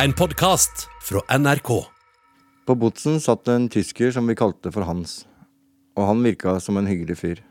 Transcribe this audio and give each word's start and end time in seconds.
En 0.00 0.12
podkast 0.12 0.88
fra 1.02 1.38
NRK. 1.38 1.68
På 2.66 2.74
Botsen 2.74 3.20
satt 3.20 3.48
en 3.48 3.68
tysker 3.68 4.10
som 4.10 4.24
vi 4.26 4.34
kalte 4.34 4.70
for 4.72 4.86
Hans, 4.88 5.26
og 5.92 6.06
han 6.08 6.22
virka 6.24 6.54
som 6.64 6.78
en 6.80 6.88
hyggelig 6.88 7.18
fyr. 7.20 7.42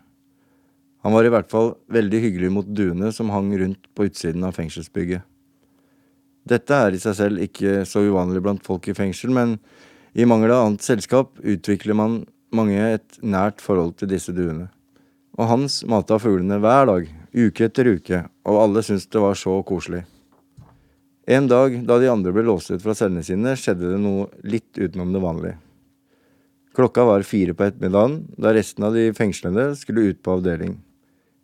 Han 1.05 1.13
var 1.13 1.27
i 1.27 1.31
hvert 1.31 1.51
fall 1.53 1.75
veldig 1.93 2.21
hyggelig 2.23 2.49
mot 2.55 2.65
duene 2.65 3.11
som 3.13 3.29
hang 3.29 3.51
rundt 3.61 3.85
på 3.93 4.07
utsiden 4.09 4.41
av 4.47 4.57
fengselsbygget. 4.57 5.21
Dette 6.49 6.79
er 6.87 6.97
i 6.97 7.01
seg 7.03 7.15
selv 7.19 7.45
ikke 7.45 7.83
så 7.85 8.01
uvanlig 8.09 8.41
blant 8.41 8.65
folk 8.65 8.89
i 8.89 8.97
fengsel, 8.97 9.29
men 9.29 9.59
i 10.17 10.25
mangel 10.25 10.55
av 10.55 10.65
annet 10.65 10.85
selskap 10.85 11.37
utvikler 11.45 11.93
man 11.93 12.23
mange 12.49 12.81
et 12.97 13.21
nært 13.21 13.61
forhold 13.61 13.99
til 14.01 14.09
disse 14.15 14.33
duene. 14.33 14.71
Og 15.37 15.45
Hans 15.45 15.83
mata 15.85 16.17
fuglene 16.17 16.57
hver 16.57 16.89
dag, 16.89 17.05
uke 17.37 17.69
etter 17.69 17.93
uke, 17.93 18.25
og 18.49 18.63
alle 18.65 18.81
syntes 18.83 19.05
det 19.13 19.21
var 19.21 19.37
så 19.37 19.61
koselig. 19.61 20.07
En 21.29 21.45
dag 21.47 21.75
da 21.85 21.99
de 22.01 22.09
andre 22.09 22.31
ble 22.33 22.43
låst 22.47 22.71
ut 22.71 22.81
fra 22.81 22.95
cellene 22.97 23.21
sine, 23.25 23.53
skjedde 23.53 23.91
det 23.93 23.99
noe 24.01 24.29
litt 24.41 24.73
utenom 24.77 25.11
det 25.13 25.21
vanlige. 25.21 25.59
Klokka 26.73 27.03
var 27.05 27.25
fire 27.27 27.53
på 27.53 27.67
ettermiddagen, 27.67 28.23
da 28.39 28.53
resten 28.55 28.87
av 28.87 28.95
de 28.95 29.11
fengslede 29.13 29.67
skulle 29.77 30.07
ut 30.09 30.21
på 30.23 30.37
avdeling. 30.37 30.79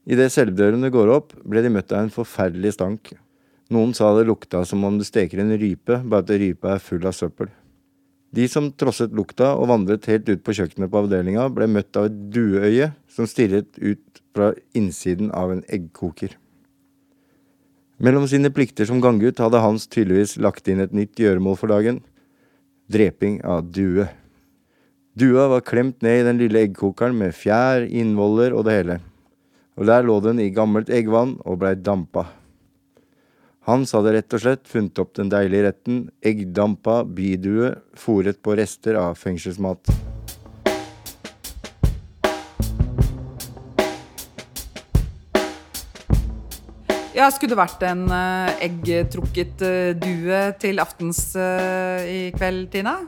Idet 0.07 0.31
celledørene 0.33 0.89
går 0.89 1.11
opp, 1.11 1.35
ble 1.43 1.61
de 1.65 1.71
møtt 1.75 1.91
av 1.91 2.05
en 2.05 2.13
forferdelig 2.13 2.77
stank. 2.77 3.11
Noen 3.75 3.91
sa 3.93 4.13
det 4.15 4.25
lukta 4.29 4.63
som 4.65 4.85
om 4.87 4.97
du 4.97 5.03
steker 5.03 5.43
en 5.43 5.51
rype, 5.59 5.99
bare 6.07 6.23
at 6.23 6.31
rypa 6.31 6.77
er 6.77 6.83
full 6.83 7.03
av 7.05 7.13
søppel. 7.17 7.51
De 8.31 8.47
som 8.51 8.71
trosset 8.71 9.13
lukta 9.15 9.53
og 9.59 9.69
vandret 9.69 10.07
helt 10.07 10.27
ut 10.31 10.43
på 10.43 10.55
kjøkkenet 10.55 10.91
på 10.91 11.03
avdelinga, 11.03 11.49
ble 11.51 11.67
møtt 11.69 11.99
av 11.99 12.09
et 12.09 12.17
dueøye 12.33 12.91
som 13.11 13.27
stirret 13.27 13.77
ut 13.77 14.23
fra 14.35 14.53
innsiden 14.77 15.29
av 15.35 15.51
en 15.53 15.63
eggkoker. 15.67 16.33
Mellom 17.97 18.27
sine 18.29 18.51
plikter 18.53 18.85
som 18.85 19.01
ganggutt 19.01 19.39
hadde 19.41 19.61
Hans 19.63 19.87
tydeligvis 19.89 20.35
lagt 20.37 20.67
inn 20.69 20.83
et 20.83 20.93
nytt 20.93 21.17
gjøremål 21.17 21.55
for 21.57 21.73
dagen. 21.73 22.03
Dreping 22.93 23.39
av 23.41 23.71
due. 23.73 24.05
Dua 25.17 25.47
var 25.49 25.65
klemt 25.65 26.03
ned 26.05 26.19
i 26.21 26.25
den 26.27 26.37
lille 26.37 26.61
eggkokeren 26.67 27.17
med 27.17 27.33
fjær, 27.33 27.87
innvoller 27.89 28.53
og 28.53 28.67
det 28.67 28.75
hele. 28.75 28.99
Og 29.81 29.89
der 29.89 30.05
lå 30.05 30.19
den 30.21 30.41
i 30.43 30.51
gammelt 30.53 30.91
eggvann 30.93 31.39
og 31.41 31.57
blei 31.63 31.73
dampa. 31.73 32.27
Hans 33.67 33.91
hadde 33.97 34.13
rett 34.13 34.37
og 34.37 34.43
slett 34.45 34.69
funnet 34.69 35.01
opp 35.01 35.15
den 35.17 35.33
deilige 35.33 35.65
retten 35.65 36.05
eggdampa 36.21 37.01
bidue 37.03 37.73
fòret 37.97 38.39
på 38.45 38.55
rester 38.61 39.01
av 39.01 39.17
fengselsmat. 39.19 40.16
Ja, 47.17 47.31
Skulle 47.33 47.55
det 47.55 47.57
vært 47.57 47.81
en 47.87 48.03
uh, 48.13 48.59
eggtrukket 48.61 49.61
uh, 49.65 49.93
due 49.97 50.41
til 50.61 50.77
aftens 50.77 51.31
uh, 51.33 52.03
i 52.05 52.27
kveld, 52.35 52.67
Tina? 52.75 52.99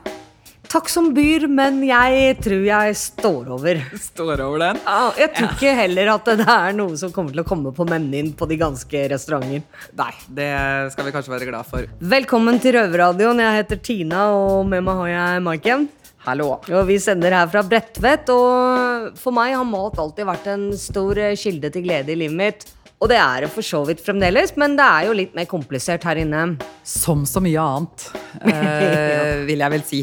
Takk 0.70 0.90
som 0.90 1.12
byr, 1.14 1.46
men 1.50 1.78
jeg 1.86 2.32
tror 2.42 2.64
jeg 2.66 2.96
står 2.98 3.52
over. 3.54 3.78
Står 4.02 4.42
over 4.42 4.64
den? 4.64 4.80
Ja, 4.82 5.12
jeg 5.18 5.30
tror 5.36 5.46
ja. 5.46 5.52
ikke 5.54 5.74
heller 5.78 6.10
at 6.16 6.30
det 6.40 6.46
er 6.56 6.74
noe 6.78 6.98
som 6.98 7.12
kommer 7.14 7.36
til 7.36 7.42
å 7.44 7.46
komme 7.46 7.70
på 7.74 7.86
menyen 7.86 8.32
på 8.38 8.50
de 8.50 8.58
ganske 8.58 9.04
restauranter. 9.14 9.62
Nei, 9.98 10.10
det 10.40 10.50
skal 10.96 11.06
vi 11.06 11.14
kanskje 11.14 11.34
være 11.36 11.50
glad 11.52 11.70
for. 11.70 11.86
Velkommen 12.16 12.58
til 12.62 12.80
Røverradioen. 12.80 13.44
Jeg 13.46 13.60
heter 13.60 13.82
Tina, 13.92 14.26
og 14.34 14.66
med 14.70 14.86
meg 14.86 15.04
har 15.04 15.12
jeg 15.12 15.46
Maiken. 15.46 15.86
Hallo. 16.26 16.56
Og 16.66 16.82
vi 16.90 16.98
sender 17.02 17.38
her 17.38 17.46
fra 17.50 17.62
Bredtvet, 17.62 18.34
og 18.34 19.14
for 19.22 19.38
meg 19.38 19.54
har 19.54 19.70
mat 19.70 20.02
alltid 20.02 20.26
vært 20.34 20.50
en 20.50 20.68
stor 20.78 21.22
kilde 21.38 21.70
til 21.70 21.86
glede 21.86 22.14
i 22.14 22.20
livet 22.26 22.38
mitt. 22.42 22.68
Og 23.00 23.08
det 23.08 23.16
er 23.16 23.46
det 23.46 23.52
for 23.52 23.64
så 23.64 23.80
vidt 23.88 24.02
fremdeles, 24.04 24.52
men 24.60 24.76
det 24.76 24.84
er 24.84 25.06
jo 25.08 25.16
litt 25.16 25.36
mer 25.36 25.48
komplisert 25.48 26.04
her 26.04 26.20
inne. 26.20 26.58
Som 26.84 27.24
så 27.28 27.40
mye 27.40 27.62
annet, 27.62 28.10
eh, 28.52 29.46
vil 29.48 29.64
jeg 29.64 29.74
vel 29.76 29.86
si. 29.88 30.00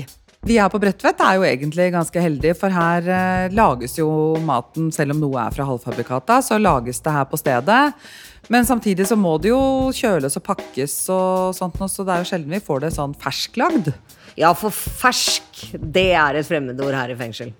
Vi 0.48 0.56
her 0.58 0.70
på 0.72 0.80
Bredtvet 0.82 1.22
er 1.22 1.36
jo 1.38 1.46
egentlig 1.46 1.90
ganske 1.94 2.22
heldige, 2.24 2.56
for 2.58 2.74
her 2.74 3.06
eh, 3.12 3.54
lages 3.54 3.98
jo 4.00 4.10
maten, 4.42 4.90
selv 4.96 5.14
om 5.14 5.22
noe 5.22 5.44
er 5.44 5.54
fra 5.54 5.68
halvfabrikata, 5.68 6.40
så 6.46 6.58
lages 6.62 7.02
det 7.06 7.14
her 7.14 7.30
på 7.30 7.38
stedet. 7.38 7.82
Men 8.50 8.66
samtidig 8.66 9.06
så 9.10 9.18
må 9.20 9.36
det 9.44 9.52
jo 9.52 9.62
kjøles 9.94 10.40
og 10.40 10.46
pakkes 10.48 10.98
og 11.14 11.58
sånt, 11.58 11.78
så 11.92 12.06
det 12.08 12.16
er 12.16 12.24
jo 12.24 12.30
sjelden 12.32 12.56
vi 12.56 12.64
får 12.64 12.86
det 12.86 12.94
sånn 12.96 13.18
fersklagd. 13.22 13.92
Ja, 14.40 14.54
for 14.58 14.74
fersk, 14.74 15.68
det 15.78 16.12
er 16.16 16.40
et 16.40 16.48
fremmedord 16.50 16.96
her 16.96 17.12
i 17.14 17.20
fengsel. 17.20 17.52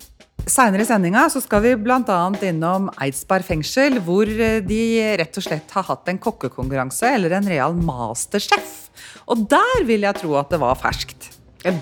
Seinere 0.48 0.84
i 0.84 0.88
sendinga 0.88 1.26
skal 1.28 1.60
vi 1.64 1.74
bl.a. 1.76 2.18
innom 2.48 2.88
Eidsberg 3.02 3.44
fengsel, 3.44 3.98
hvor 4.04 4.28
eh, 4.28 4.60
de 4.64 4.80
rett 5.20 5.36
og 5.40 5.44
slett 5.44 5.74
har 5.76 5.84
hatt 5.90 6.08
en 6.08 6.20
kokkekonkurranse, 6.22 7.10
eller 7.18 7.36
en 7.36 7.50
real 7.50 7.76
masterchef. 7.76 8.88
Og 9.28 9.44
der 9.50 9.84
vil 9.88 10.06
jeg 10.06 10.20
tro 10.22 10.38
at 10.40 10.48
det 10.52 10.60
var 10.62 10.78
ferskt. 10.80 11.30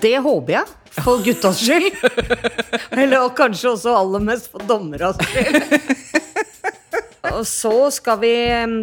Det 0.01 0.17
håper 0.25 0.57
jeg, 0.57 0.75
for 0.99 1.23
guttas 1.23 1.61
skyld. 1.61 1.89
eller 3.01 3.21
og 3.21 3.35
kanskje 3.37 3.71
også 3.71 3.95
aller 3.95 4.27
mest 4.33 4.51
for 4.51 4.67
dommeras 4.67 5.19
skyld. 5.23 5.61
Og 7.37 7.43
så 7.45 7.89
skal 7.93 8.17
vi 8.21 8.31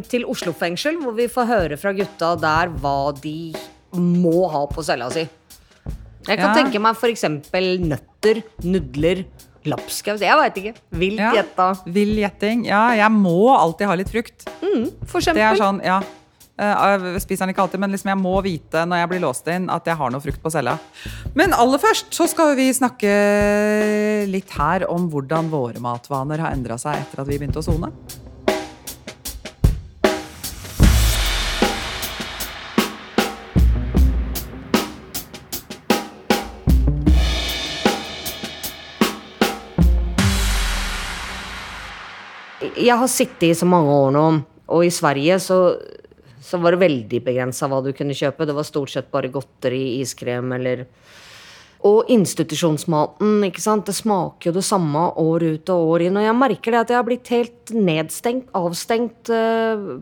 til 0.06 0.26
Oslo 0.30 0.52
fengsel, 0.54 0.98
hvor 1.00 1.14
vi 1.16 1.30
får 1.32 1.48
høre 1.48 1.78
fra 1.80 1.94
gutta 1.96 2.34
der 2.38 2.70
hva 2.76 3.10
de 3.16 3.54
må 3.96 4.44
ha 4.52 4.60
på 4.70 4.84
cella 4.84 5.08
si. 5.10 5.24
Jeg 6.24 6.38
kan 6.38 6.50
ja. 6.50 6.54
tenke 6.56 6.80
meg 6.80 6.94
f.eks. 6.96 7.24
nøtter, 7.88 8.42
nudler, 8.64 9.24
Lapskaus? 9.70 10.22
Jeg 10.24 10.40
veit 10.40 10.60
ikke. 10.60 10.74
Vilt 11.04 11.22
ja, 11.22 11.30
gjetta. 11.38 11.70
Vill 11.86 12.18
gjetting. 12.20 12.66
Ja, 12.68 12.88
jeg 12.98 13.10
må 13.14 13.38
alltid 13.54 13.90
ha 13.90 13.96
litt 13.98 14.12
frukt. 14.12 14.46
Mm, 14.60 14.90
for 15.06 15.20
eksempel. 15.20 15.40
Det 15.40 15.48
er 15.48 15.60
sånn, 15.60 15.80
ja. 15.84 16.02
Eh, 16.54 16.82
jeg 16.94 17.22
spiser 17.24 17.44
den 17.44 17.54
ikke 17.54 17.64
alltid, 17.64 17.82
men 17.82 17.94
liksom 17.94 18.12
jeg 18.12 18.20
må 18.20 18.34
vite 18.44 18.84
når 18.86 19.00
jeg 19.02 19.10
blir 19.10 19.22
låst 19.24 19.48
inn, 19.50 19.66
at 19.74 19.88
jeg 19.90 19.98
har 19.98 20.12
noe 20.14 20.22
frukt 20.22 20.42
på 20.42 20.52
cella. 20.54 20.76
Men 21.34 21.56
aller 21.56 21.82
først 21.82 22.14
så 22.14 22.28
skal 22.30 22.54
vi 22.58 22.68
snakke 22.74 23.14
litt 24.30 24.54
her 24.54 24.86
om 24.90 25.08
hvordan 25.10 25.50
våre 25.50 25.82
matvaner 25.82 26.44
har 26.44 26.54
endra 26.54 26.78
seg 26.80 27.00
etter 27.00 27.24
at 27.24 27.30
vi 27.30 27.40
begynte 27.40 27.62
å 27.62 27.66
sone. 27.66 27.90
Jeg 42.84 43.00
har 43.00 43.10
sittet 43.10 43.48
i 43.50 43.56
så 43.56 43.68
mange 43.68 43.92
år 43.92 44.14
nå, 44.14 44.24
og 44.74 44.86
i 44.86 44.92
Sverige 44.92 45.38
så, 45.42 45.58
så 46.44 46.60
var 46.60 46.74
det 46.74 46.84
veldig 46.84 47.20
begrensa 47.24 47.68
hva 47.70 47.80
du 47.84 47.92
kunne 47.96 48.16
kjøpe. 48.16 48.46
Det 48.48 48.56
var 48.56 48.66
stort 48.68 48.92
sett 48.94 49.10
bare 49.12 49.32
godteri, 49.32 50.00
iskrem 50.00 50.52
eller 50.58 50.86
Og 51.84 52.08
institusjonsmaten, 52.08 53.42
ikke 53.44 53.60
sant. 53.60 53.84
Det 53.84 53.92
smaker 53.92 54.48
jo 54.48 54.54
det 54.56 54.64
samme 54.64 55.02
år 55.20 55.42
ut 55.44 55.68
og 55.74 55.90
år 55.92 56.06
inn. 56.06 56.16
Og 56.16 56.24
jeg 56.24 56.36
merker 56.38 56.72
det 56.72 56.78
at 56.80 56.92
jeg 56.94 56.96
har 56.96 57.04
blitt 57.04 57.28
helt 57.28 57.72
nedstengt, 57.76 58.48
avstengt. 58.56 59.28
Uh, 59.28 60.00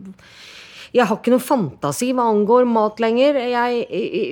jeg 0.92 1.08
har 1.08 1.16
ikke 1.16 1.32
noe 1.32 1.41
fantasi 1.41 2.10
hva 2.12 2.26
angår 2.28 2.66
mat 2.69 2.98
lenger. 3.00 3.38
Jeg, 3.48 3.84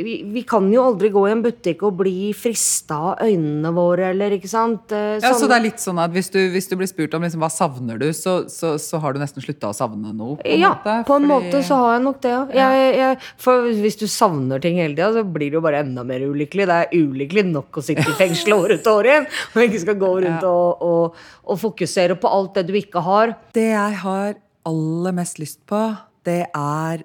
vi, 0.05 0.17
vi, 0.29 0.43
kan 0.49 0.67
jo 0.69 0.83
aldri 0.91 1.09
gå 1.13 1.23
i 1.25 1.33
en 1.33 1.45
butikk 1.45 1.87
og 1.89 1.95
bli 2.03 2.35
frista 2.37 2.99
av 3.15 3.23
øynene 3.25 3.71
våre, 3.73 4.11
eller 4.13 4.35
ikke 4.37 4.51
sant. 4.51 4.93
Sånn. 4.93 5.25
Ja, 5.25 5.33
Så 5.33 5.49
det 5.49 5.57
er 5.57 5.65
litt 5.65 5.81
sånn 5.81 6.01
at 6.03 6.13
hvis 6.13 6.29
du, 6.35 6.37
hvis 6.53 6.69
du 6.69 6.77
blir 6.77 6.91
spurt 6.91 7.17
om 7.17 7.25
liksom, 7.25 7.41
hva 7.41 7.49
savner 7.53 8.01
du, 8.01 8.11
så, 8.17 8.43
så, 8.53 8.75
så 8.83 9.01
har 9.01 9.17
du 9.17 9.23
nesten 9.23 9.45
slutta 9.45 9.71
å 9.71 9.77
savne 9.77 10.13
noe? 10.13 10.37
På 10.43 10.59
ja, 10.61 10.75
måte, 10.75 10.99
på 11.09 11.17
en 11.17 11.31
måte 11.31 11.63
så 11.65 11.79
har 11.81 11.97
jeg 11.97 12.05
nok 12.11 12.21
det, 12.27 12.35
ja. 12.35 12.43
Jeg, 12.61 12.93
jeg, 12.99 13.33
for 13.41 13.71
hvis 13.81 13.99
du 14.03 14.05
savner 14.13 14.61
ting 14.61 14.77
hele 14.83 14.93
tida, 14.93 15.09
så 15.17 15.25
blir 15.25 15.49
det 15.49 15.61
jo 15.63 15.65
bare 15.65 15.81
enda 15.87 16.05
mer 16.05 16.27
ulykkelig. 16.29 16.69
Det 16.69 16.79
er 16.85 16.95
ulykkelig 17.01 17.47
nok 17.55 17.81
å 17.81 17.87
sitte 17.89 18.05
i 18.05 18.19
fengsel 18.21 18.59
år 18.59 18.77
ut 18.77 18.85
og 18.85 19.01
år 19.01 19.11
igjen, 19.15 19.31
og 19.55 19.65
ikke 19.65 19.83
skal 19.87 19.99
gå 20.05 20.13
rundt 20.27 20.45
ja. 20.45 20.53
og, 20.53 20.85
og, 20.85 21.25
og 21.49 21.65
fokusere 21.65 22.21
på 22.21 22.37
alt 22.37 22.61
det 22.61 22.69
du 22.69 22.77
ikke 22.85 23.07
har. 23.09 23.35
Det 23.57 23.71
jeg 23.73 23.99
har 24.05 24.37
aller 24.69 25.17
mest 25.17 25.41
lyst 25.41 25.63
på 25.65 25.81
det 26.31 26.43
er 26.47 27.03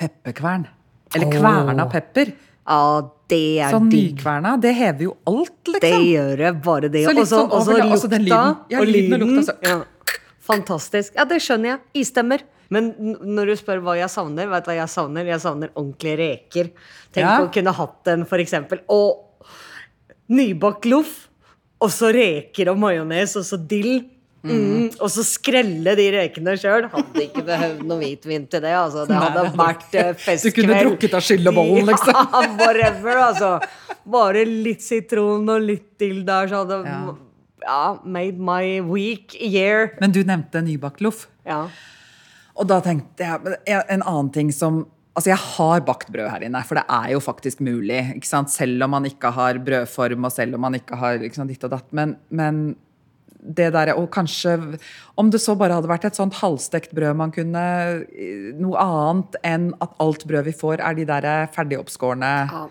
pepperkvern. 0.00 0.68
Eller 1.14 1.32
kverna 1.34 1.86
pepper. 1.90 2.30
Ja, 2.70 2.82
det 3.30 3.44
er 3.62 3.74
sånn 3.74 3.88
nykverna. 3.90 4.54
Det 4.62 4.70
hever 4.76 5.08
jo 5.08 5.14
alt, 5.26 5.58
liksom. 5.66 5.82
Det 5.82 6.10
gjør 6.12 6.32
det, 6.42 6.52
bare 6.64 6.90
det. 6.92 7.02
Og 7.10 7.22
så 7.26 7.40
sånn 7.40 7.80
lukta 7.80 8.20
lyden. 8.20 8.60
Ja, 8.70 8.82
og 8.82 8.90
lyden. 8.90 9.16
Og 9.16 9.24
lukta, 9.24 9.56
ja. 9.66 9.80
Fantastisk. 10.50 11.14
Ja, 11.18 11.26
det 11.30 11.40
skjønner 11.42 11.74
jeg. 11.74 11.80
Istemmer. 12.02 12.44
Men 12.70 12.92
når 13.26 13.50
du 13.50 13.56
spør 13.58 13.82
hva 13.82 13.96
jeg 13.98 14.10
savner, 14.12 14.46
vet 14.50 14.66
du 14.66 14.70
hva 14.70 14.76
jeg 14.78 14.92
savner? 14.92 15.26
Jeg 15.26 15.42
savner 15.42 15.72
ordentlige 15.74 16.20
reker. 16.20 16.70
Tenk 17.10 17.26
ja. 17.26 17.34
å 17.42 17.50
kunne 17.54 17.74
hatt 17.74 18.12
en, 18.12 18.22
for 18.30 18.42
eksempel. 18.42 18.84
Og 18.94 19.50
nybakt 20.30 20.86
loff. 20.90 21.16
Og 21.80 21.90
så 21.90 22.12
reker 22.14 22.70
og 22.70 22.78
majones, 22.78 23.34
og 23.40 23.46
så 23.48 23.58
dill. 23.58 24.04
Mm. 24.40 24.88
Og 24.96 25.10
så 25.12 25.22
skrelle 25.26 25.92
de 25.98 26.06
rekene 26.14 26.54
sjøl. 26.60 26.86
Hadde 26.92 27.24
ikke 27.26 27.42
behøvd 27.44 27.82
noe 27.88 28.00
hvitvin 28.00 28.46
til 28.50 28.62
det. 28.64 28.72
Altså. 28.76 29.04
Det 29.08 29.18
hadde 29.20 29.42
vært 29.58 29.96
uh, 29.96 30.12
festkveld. 30.16 30.44
Du 30.44 30.60
kunne 30.60 30.78
drukket 30.84 31.16
av 31.18 31.26
skyllebollen, 31.26 31.88
liksom. 31.90 32.20
Ja, 32.20 32.44
whatever, 32.60 33.24
altså. 33.26 33.50
Bare 34.10 34.44
litt 34.48 34.84
sitron 34.84 35.48
og 35.52 35.66
litt 35.66 35.90
dill 36.00 36.22
der, 36.28 36.48
så 36.50 36.62
hadde 36.62 36.80
ja. 36.88 37.00
ja. 37.66 37.82
made 38.04 38.40
my 38.40 38.80
week 38.88 39.36
year. 39.36 39.92
Men 40.00 40.16
du 40.16 40.22
nevnte 40.24 40.64
nybakt 40.64 41.04
loff. 41.04 41.26
Ja. 41.48 41.66
Og 42.60 42.66
da 42.68 42.80
tenkte 42.84 43.24
jeg 43.24 43.84
En 43.88 44.02
annen 44.02 44.32
ting 44.34 44.50
som 44.52 44.84
Altså, 45.18 45.32
jeg 45.32 45.42
har 45.42 45.80
bakt 45.84 46.12
brød 46.14 46.28
her 46.30 46.44
inne, 46.46 46.60
for 46.64 46.78
det 46.78 46.84
er 46.86 47.08
jo 47.12 47.18
faktisk 47.20 47.58
mulig. 47.66 47.98
Selv 48.22 48.84
om 48.86 48.92
man 48.94 49.08
ikke 49.08 49.32
har 49.34 49.58
brødform, 49.58 50.24
og 50.24 50.32
selv 50.32 50.54
om 50.54 50.62
man 50.64 50.78
ikke 50.78 50.96
har 50.96 51.18
liksom, 51.20 51.48
ditt 51.50 51.66
og 51.66 51.72
datt. 51.74 51.88
Men, 51.92 52.14
men 52.30 52.60
det 53.40 53.70
der, 53.72 53.94
og 53.96 54.10
kanskje 54.12 54.56
Om 55.16 55.30
det 55.32 55.40
så 55.40 55.54
bare 55.56 55.72
hadde 55.78 55.88
vært 55.88 56.04
et 56.04 56.18
sånt 56.18 56.34
halvstekt 56.40 56.92
brød 56.96 57.16
man 57.16 57.32
kunne 57.32 57.64
Noe 58.60 58.76
annet 58.84 59.36
enn 59.46 59.70
at 59.80 59.94
alt 59.98 60.26
brød 60.28 60.44
vi 60.44 60.52
får, 60.56 60.80
er 60.80 60.94
de 60.98 61.06
der 61.08 61.30
ferdigoppskårne 61.54 62.32
Ja. 62.50 62.66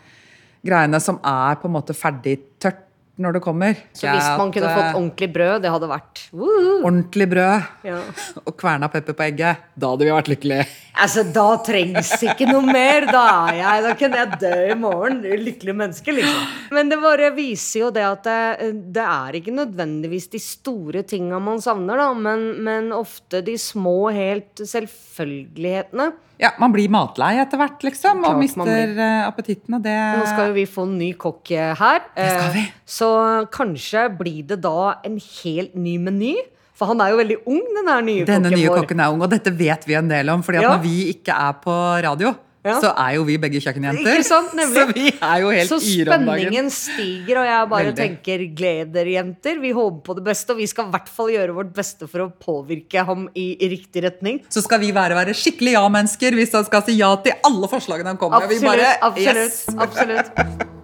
greiene 0.66 1.00
som 1.02 1.20
er 1.24 1.56
på 1.56 1.70
en 1.70 1.74
måte 1.78 1.96
ferdig 1.96 2.40
tørt 2.60 2.86
når 3.20 3.38
det 3.38 3.42
kommer. 3.44 3.80
Så 3.94 4.08
hvis 4.08 4.28
man 4.40 4.52
kunne 4.56 4.70
eh, 4.70 4.78
fått 4.78 4.98
ordentlig 4.98 5.30
brød, 5.36 5.56
det 5.64 5.72
hadde 5.74 5.90
vært 5.92 6.22
uh. 6.32 6.86
ordentlig 6.88 7.28
brød 7.34 7.88
Ja. 7.88 7.98
og 8.48 8.54
kverna 8.60 8.90
pepper 8.92 9.18
på 9.18 9.26
egget, 9.28 9.66
da 9.76 9.92
hadde 9.94 10.08
vi 10.08 10.14
vært 10.16 10.32
lykkelige. 10.32 10.68
Altså, 11.00 11.24
da 11.36 11.48
trengs 11.64 12.14
ikke 12.24 12.48
noe 12.50 12.64
mer. 12.66 13.08
Da 13.08 13.26
er 13.50 13.60
jeg 13.60 13.84
Da 13.86 13.94
kunne 14.00 14.22
jeg 14.24 14.40
dø 14.42 14.56
i 14.68 14.78
morgen. 14.80 15.22
Lykkelig 15.24 15.76
menneske, 15.82 16.16
liksom. 16.16 16.48
Men 16.76 16.92
det 16.92 17.00
bare 17.04 17.32
viser 17.36 17.86
jo 17.86 17.92
det 17.96 18.06
at 18.08 18.26
det, 18.28 18.72
det 18.96 19.06
er 19.06 19.40
ikke 19.40 19.56
nødvendigvis 19.56 20.30
de 20.34 20.42
store 20.44 21.04
tinga 21.08 21.40
man 21.44 21.64
savner, 21.64 22.00
da, 22.00 22.10
men, 22.16 22.50
men 22.66 22.92
ofte 22.96 23.44
de 23.46 23.56
små, 23.60 24.10
helt 24.16 24.64
selvfølgelighetene. 24.64 26.12
Ja, 26.40 26.54
Man 26.60 26.72
blir 26.72 26.88
matlei 26.92 27.34
etter 27.42 27.60
hvert, 27.60 27.82
liksom, 27.84 28.22
og 28.24 28.38
mister 28.40 28.70
eh, 28.72 29.26
appetitten. 29.28 29.76
Og 29.76 29.84
det 29.84 29.96
Nå 30.16 30.24
skal 30.24 30.52
jo 30.52 30.56
vi 30.56 30.64
få 30.72 30.86
en 30.88 30.96
ny 31.02 31.10
kokk 31.20 31.52
eh, 31.52 31.74
her. 31.76 32.06
Det 32.16 32.30
skal 32.32 32.54
vi. 32.54 32.64
Så 32.88 33.09
kanskje 33.54 34.06
blir 34.20 34.44
det 34.54 34.62
da 34.66 34.96
en 35.06 35.18
helt 35.20 35.76
ny 35.76 35.98
meny. 36.02 36.36
For 36.80 36.88
han 36.88 37.02
er 37.04 37.10
jo 37.12 37.18
veldig 37.20 37.40
ung, 37.52 37.64
den 37.76 37.88
her 37.92 38.04
nye 38.08 38.26
Denne 38.28 38.48
kokken 38.54 38.60
nye 38.62 38.76
kokken 38.82 39.00
er 39.04 39.12
ung, 39.12 39.24
og 39.26 39.34
dette 39.34 39.52
vet 39.52 39.84
vi 39.90 39.98
en 40.00 40.08
del 40.08 40.30
om. 40.32 40.42
fordi 40.46 40.62
at 40.62 40.64
Ja. 40.64 40.78
når 40.78 40.84
vi 40.86 41.14
ikke 41.14 41.34
er 41.36 41.58
på 41.60 41.74
radio, 42.06 42.32
Ja. 42.64 42.80
så 42.80 42.94
er 42.96 43.16
jo 43.16 43.24
vi 43.28 43.36
begge 43.38 43.60
kjøkkenjenter. 43.60 44.24
Sant. 44.24 44.52
Så 44.76 44.86
vi 44.94 45.12
er 45.12 45.42
jo 45.44 45.50
helt 45.52 45.68
Så 45.70 45.80
yre 45.80 46.14
om 46.16 46.26
dagen. 46.26 46.48
spenningen 46.48 46.70
stiger, 46.72 47.38
og 47.40 47.46
jeg 47.48 47.70
bare 47.70 47.84
Veldig. 47.92 47.96
tenker 48.00 48.56
gled 48.56 48.94
dere, 48.94 49.12
jenter. 49.16 49.60
Vi 49.60 49.72
håper 49.76 50.02
på 50.08 50.16
det 50.16 50.24
beste, 50.24 50.52
og 50.52 50.58
vi 50.58 50.68
skal 50.68 50.88
i 50.88 50.92
hvert 50.96 51.08
fall 51.10 51.28
gjøre 51.36 51.54
vårt 51.56 51.74
beste 51.74 52.08
for 52.08 52.20
å 52.20 52.32
påvirke 52.32 53.06
ham 53.06 53.28
i, 53.36 53.58
i 53.60 53.70
riktig 53.76 54.04
retning. 54.04 54.42
Så 54.50 54.64
skal 54.64 54.80
vi 54.80 54.92
være, 54.96 55.16
være 55.20 55.36
skikkelig 55.36 55.76
ja-mennesker 55.76 56.32
hvis 56.40 56.52
han 56.56 56.64
skal 56.66 56.84
si 56.88 56.96
ja 57.00 57.14
til 57.18 57.34
alle 57.44 57.68
forslagene 57.68 58.08
han 58.08 58.18
kommer 58.18 58.40
med. 58.40 58.50
Vi 58.50 58.56
Absolutt. 58.56 58.72
bare, 58.72 59.00
absolutt, 59.02 59.36
yes. 59.36 59.68
absolutt. 59.78 60.68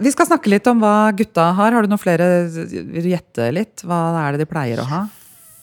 Vi 0.00 0.12
skal 0.14 0.28
snakke 0.30 0.52
litt 0.52 0.68
om 0.70 0.80
hva 0.80 1.10
gutta 1.16 1.50
har. 1.56 1.74
Har 1.76 1.84
du 1.84 1.90
noen 1.90 2.00
flere 2.00 2.28
Vil 2.48 3.04
du 3.04 3.10
gjette 3.12 3.50
litt? 3.52 3.84
Hva 3.84 4.00
er 4.22 4.34
det 4.34 4.44
de 4.44 4.50
pleier 4.50 4.80
å 4.80 4.86
ha? 4.88 5.00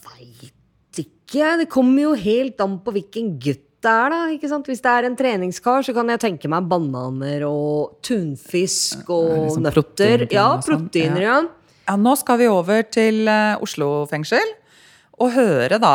Veit 0.07 1.01
ikke. 1.01 1.55
Det 1.63 1.69
kommer 1.73 2.09
jo 2.09 2.11
helt 2.17 2.61
an 2.63 2.77
på 2.85 2.93
hvilken 2.99 3.35
gutt 3.41 3.63
det 3.77 3.93
er, 3.93 4.09
da. 4.09 4.19
ikke 4.33 4.49
sant? 4.49 4.67
Hvis 4.67 4.81
det 4.81 4.89
er 4.89 5.05
en 5.05 5.15
treningskar, 5.17 5.83
så 5.85 5.93
kan 5.93 6.09
jeg 6.09 6.21
tenke 6.23 6.49
meg 6.49 6.65
bananer 6.69 7.45
og 7.45 7.99
tunfisk 8.05 9.05
og 9.13 9.29
liksom 9.45 9.67
nøtter. 9.67 9.83
proteinting 9.83 10.33
Ja, 10.33 10.47
sånn, 10.65 10.87
proteiner, 10.87 11.21
ja. 11.21 11.37
Ja, 11.87 11.95
nå 12.01 12.15
skal 12.19 12.41
vi 12.41 12.49
over 12.51 12.81
til 12.91 13.29
eh, 13.31 13.61
Oslo 13.63 14.07
fengsel 14.09 14.49
og 15.17 15.31
høre 15.37 15.77
da 15.81 15.93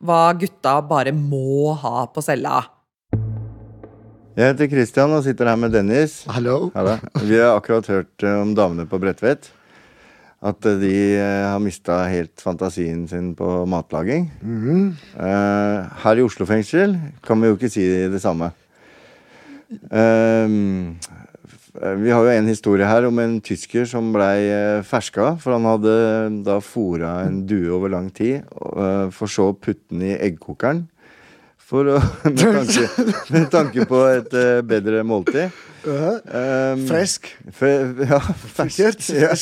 hva 0.00 0.22
gutta 0.40 0.78
bare 0.88 1.12
må 1.14 1.74
ha 1.78 2.06
på 2.10 2.24
cella. 2.24 2.62
Jeg 4.40 4.54
heter 4.54 4.70
Christian 4.72 5.12
og 5.12 5.20
sitter 5.26 5.50
her 5.50 5.56
med 5.60 5.74
Dennis. 5.74 6.22
Hallo. 6.32 6.70
Vi 7.28 7.36
har 7.36 7.58
akkurat 7.58 7.84
hørt 7.92 8.24
eh, 8.24 8.36
om 8.40 8.54
damene 8.56 8.86
på 8.88 8.96
Bredtvet. 8.96 9.50
At 10.40 10.64
eh, 10.64 10.78
de 10.80 10.92
eh, 11.18 11.44
har 11.44 11.58
mista 11.60 11.98
helt 12.08 12.40
fantasien 12.40 13.02
sin 13.10 13.34
på 13.36 13.66
matlaging. 13.68 14.30
Eh, 15.20 15.90
her 16.06 16.16
i 16.16 16.24
Oslo 16.24 16.46
fengsel 16.48 16.96
kan 17.26 17.36
vi 17.42 17.50
jo 17.50 17.58
ikke 17.58 17.68
si 17.74 17.84
det 17.84 18.22
samme. 18.24 18.48
Eh, 19.76 20.56
vi 22.00 22.08
har 22.08 22.24
jo 22.24 22.32
en 22.32 22.48
historie 22.48 22.88
her 22.88 23.10
om 23.10 23.20
en 23.20 23.36
tysker 23.44 23.84
som 23.92 24.08
blei 24.14 24.48
ferska. 24.88 25.34
For 25.42 25.58
han 25.58 25.68
hadde 25.68 25.98
da 26.48 26.56
fora 26.64 27.18
en 27.26 27.42
due 27.50 27.68
over 27.76 27.92
lang 27.92 28.08
tid, 28.08 28.48
for 29.12 29.28
så 29.28 29.50
å 29.52 29.58
putte 29.60 29.92
den 29.92 30.08
i 30.08 30.16
eggkokeren. 30.16 30.86
For 31.70 31.86
å, 31.86 32.00
med, 32.26 32.40
tanke, 32.40 33.04
med 33.30 33.44
tanke 33.52 33.86
på 33.86 34.00
et 34.10 34.34
uh, 34.34 34.58
bedre 34.66 35.04
måltid. 35.06 35.54
Um, 35.86 36.82
fresk. 36.90 37.30
Fe, 37.54 37.70
ja, 38.10 38.18
ferskt. 38.56 39.06
Ja. 39.14 39.32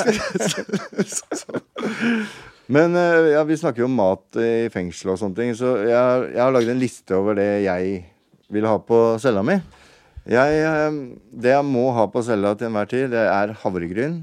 Men 2.69 2.93
uh, 2.93 3.31
ja, 3.33 3.41
vi 3.49 3.57
snakker 3.57 3.81
jo 3.81 3.89
om 3.89 3.97
mat 3.97 4.37
i 4.45 4.69
fengsel 4.73 5.15
og 5.15 5.21
sånne 5.23 5.39
ting, 5.39 5.55
så 5.57 5.73
jeg, 5.89 6.29
jeg 6.35 6.43
har 6.43 6.53
lagd 6.53 6.69
en 6.69 6.83
liste 6.83 7.17
over 7.17 7.39
det 7.39 7.49
jeg 7.65 8.03
vil 8.53 8.69
ha 8.69 8.77
på 8.85 8.99
cella 9.23 9.41
mi. 9.47 9.57
Jeg, 10.29 10.61
eh, 10.61 10.97
det 11.41 11.55
jeg 11.55 11.65
må 11.65 11.87
ha 11.97 12.05
på 12.13 12.21
cella 12.27 12.53
til 12.59 12.69
enhver 12.69 12.89
tid, 12.91 13.07
det 13.15 13.25
er 13.33 13.55
havregryn, 13.63 14.19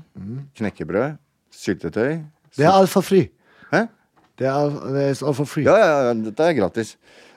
knekkebrød, 0.57 1.17
syltetøy 1.49 2.19
Det 2.53 2.67
er 2.67 2.75
altfor 2.75 3.01
fri. 3.05 3.23
Hæ? 3.71 3.87
Det 4.37 4.45
er, 4.51 4.75
det 4.93 5.05
er 5.07 5.23
altfor 5.25 5.49
fri. 5.49 5.63
Ja, 5.65 5.77
ja, 5.81 5.95
ja, 6.09 6.13
dette 6.27 6.45
er 6.45 6.57
gratis. 6.59 6.93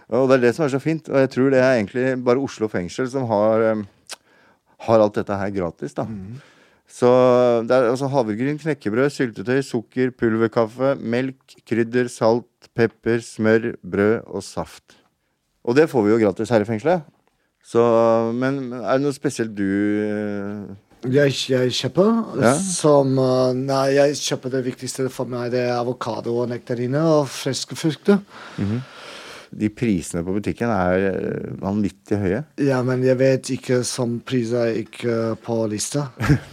Og 0.09 0.29
det 0.31 0.39
er 0.39 0.45
det 0.47 0.55
som 0.57 0.65
er 0.65 0.73
så 0.73 0.81
fint. 0.81 1.09
Og 1.13 1.19
jeg 1.21 1.31
tror 1.35 1.51
det 1.53 1.61
er 1.61 1.75
egentlig 1.77 2.25
bare 2.25 2.41
Oslo 2.41 2.69
fengsel 2.73 3.09
som 3.13 3.27
har, 3.29 3.61
eh, 3.61 3.83
har 4.89 5.01
alt 5.05 5.19
dette 5.21 5.37
her 5.37 5.51
gratis, 5.53 5.93
da. 5.95 6.07
Så 6.89 7.09
det 7.69 7.75
er 7.77 7.91
altså 7.91 8.09
havregryn, 8.09 8.57
knekkebrød, 8.57 9.11
syltetøy, 9.13 9.61
sukker, 9.61 10.11
pulverkaffe, 10.17 10.95
melk, 10.97 11.37
krydder, 11.69 12.09
salt, 12.09 12.49
pepper, 12.75 13.21
smør, 13.21 13.75
brød 13.85 14.23
og 14.25 14.43
saft. 14.43 14.97
Og 15.69 15.77
det 15.77 15.91
får 15.91 16.07
vi 16.07 16.15
jo 16.15 16.21
gratis 16.25 16.49
her 16.49 16.65
i 16.65 16.65
fengselet. 16.65 17.03
Så, 17.69 17.83
men 18.33 18.73
er 18.73 18.97
det 18.97 19.05
noe 19.05 19.13
spesielt 19.13 19.53
du 19.53 19.67
eh, 20.01 21.11
Jeg, 21.13 21.35
jeg 21.51 21.75
kjøper 21.77 22.41
Ja. 22.41 22.55
som 22.57 23.19
uh, 23.21 23.53
Nei, 23.53 23.91
jeg 23.99 24.17
kjøper 24.17 24.55
det 24.57 24.65
viktigste 24.65 25.11
for 25.13 25.29
meg. 25.29 25.51
Det 25.53 25.67
er 25.67 25.77
avokado 25.77 26.33
og 26.41 26.49
nektariner 26.49 27.05
og 27.21 27.29
friske 27.29 27.77
frukter. 27.77 28.23
De 29.51 29.71
prisene 29.73 30.23
på 30.27 30.35
butikken 30.37 30.71
er 30.73 31.05
eh, 31.09 31.49
vanvittig 31.63 32.19
høye. 32.21 32.43
Ja, 32.63 32.81
men 32.87 33.03
jeg 33.07 33.19
vet 33.21 33.51
ikke 33.55 33.81
som 33.87 34.19
priser 34.27 34.75
ikke 34.83 35.35
på 35.45 35.61
lista. 35.71 36.09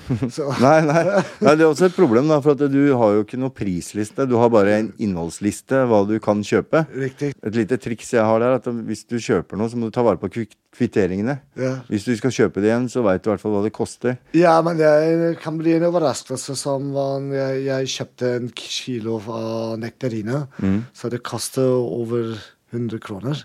Nei, 0.62 0.78
nei, 0.86 1.02
nei, 1.42 1.54
det 1.58 1.64
er 1.64 1.68
også 1.68 1.88
et 1.90 1.96
problem, 1.98 2.28
da, 2.30 2.38
for 2.44 2.54
at 2.56 2.62
du 2.72 2.82
har 2.98 3.16
jo 3.18 3.24
ikke 3.26 3.40
noe 3.42 3.54
prisliste. 3.56 4.28
Du 4.30 4.36
har 4.40 4.52
bare 4.54 4.76
en 4.80 4.92
innholdsliste, 5.02 5.82
hva 5.90 6.04
du 6.08 6.16
kan 6.24 6.44
kjøpe. 6.46 6.86
riktig. 6.94 7.34
Et 7.42 7.58
lite 7.58 7.78
triks 7.82 8.14
jeg 8.14 8.24
har 8.26 8.40
der, 8.44 8.60
at 8.60 8.70
hvis 8.88 9.04
du 9.10 9.18
kjøper 9.18 9.58
noe, 9.60 9.70
så 9.72 9.80
må 9.80 9.90
du 9.90 9.96
ta 9.96 10.04
vare 10.06 10.22
på 10.22 10.30
kvitteringene. 10.76 11.38
Ja. 11.60 11.74
Hvis 11.90 12.06
du 12.08 12.14
skal 12.20 12.34
kjøpe 12.36 12.62
det 12.64 12.70
igjen, 12.72 12.88
så 12.92 13.04
veit 13.06 13.24
du 13.24 13.30
i 13.30 13.34
hvert 13.34 13.44
fall 13.44 13.56
hva 13.58 13.64
det 13.66 13.74
koster. 13.76 14.18
Ja, 14.38 14.56
men 14.66 14.80
det 14.80 15.36
kan 15.44 15.58
bli 15.60 15.76
en 15.78 15.88
overraskelse 15.90 16.56
som 16.60 16.92
jeg, 17.34 17.64
jeg 17.66 17.94
kjøpte 17.98 18.34
en 18.40 18.52
kilo 18.56 19.20
av 19.26 19.78
nektariner. 19.82 20.48
Så 20.96 21.12
det 21.14 21.24
koster 21.26 21.66
over 21.80 22.36
100 22.76 23.02
kroner. 23.04 23.42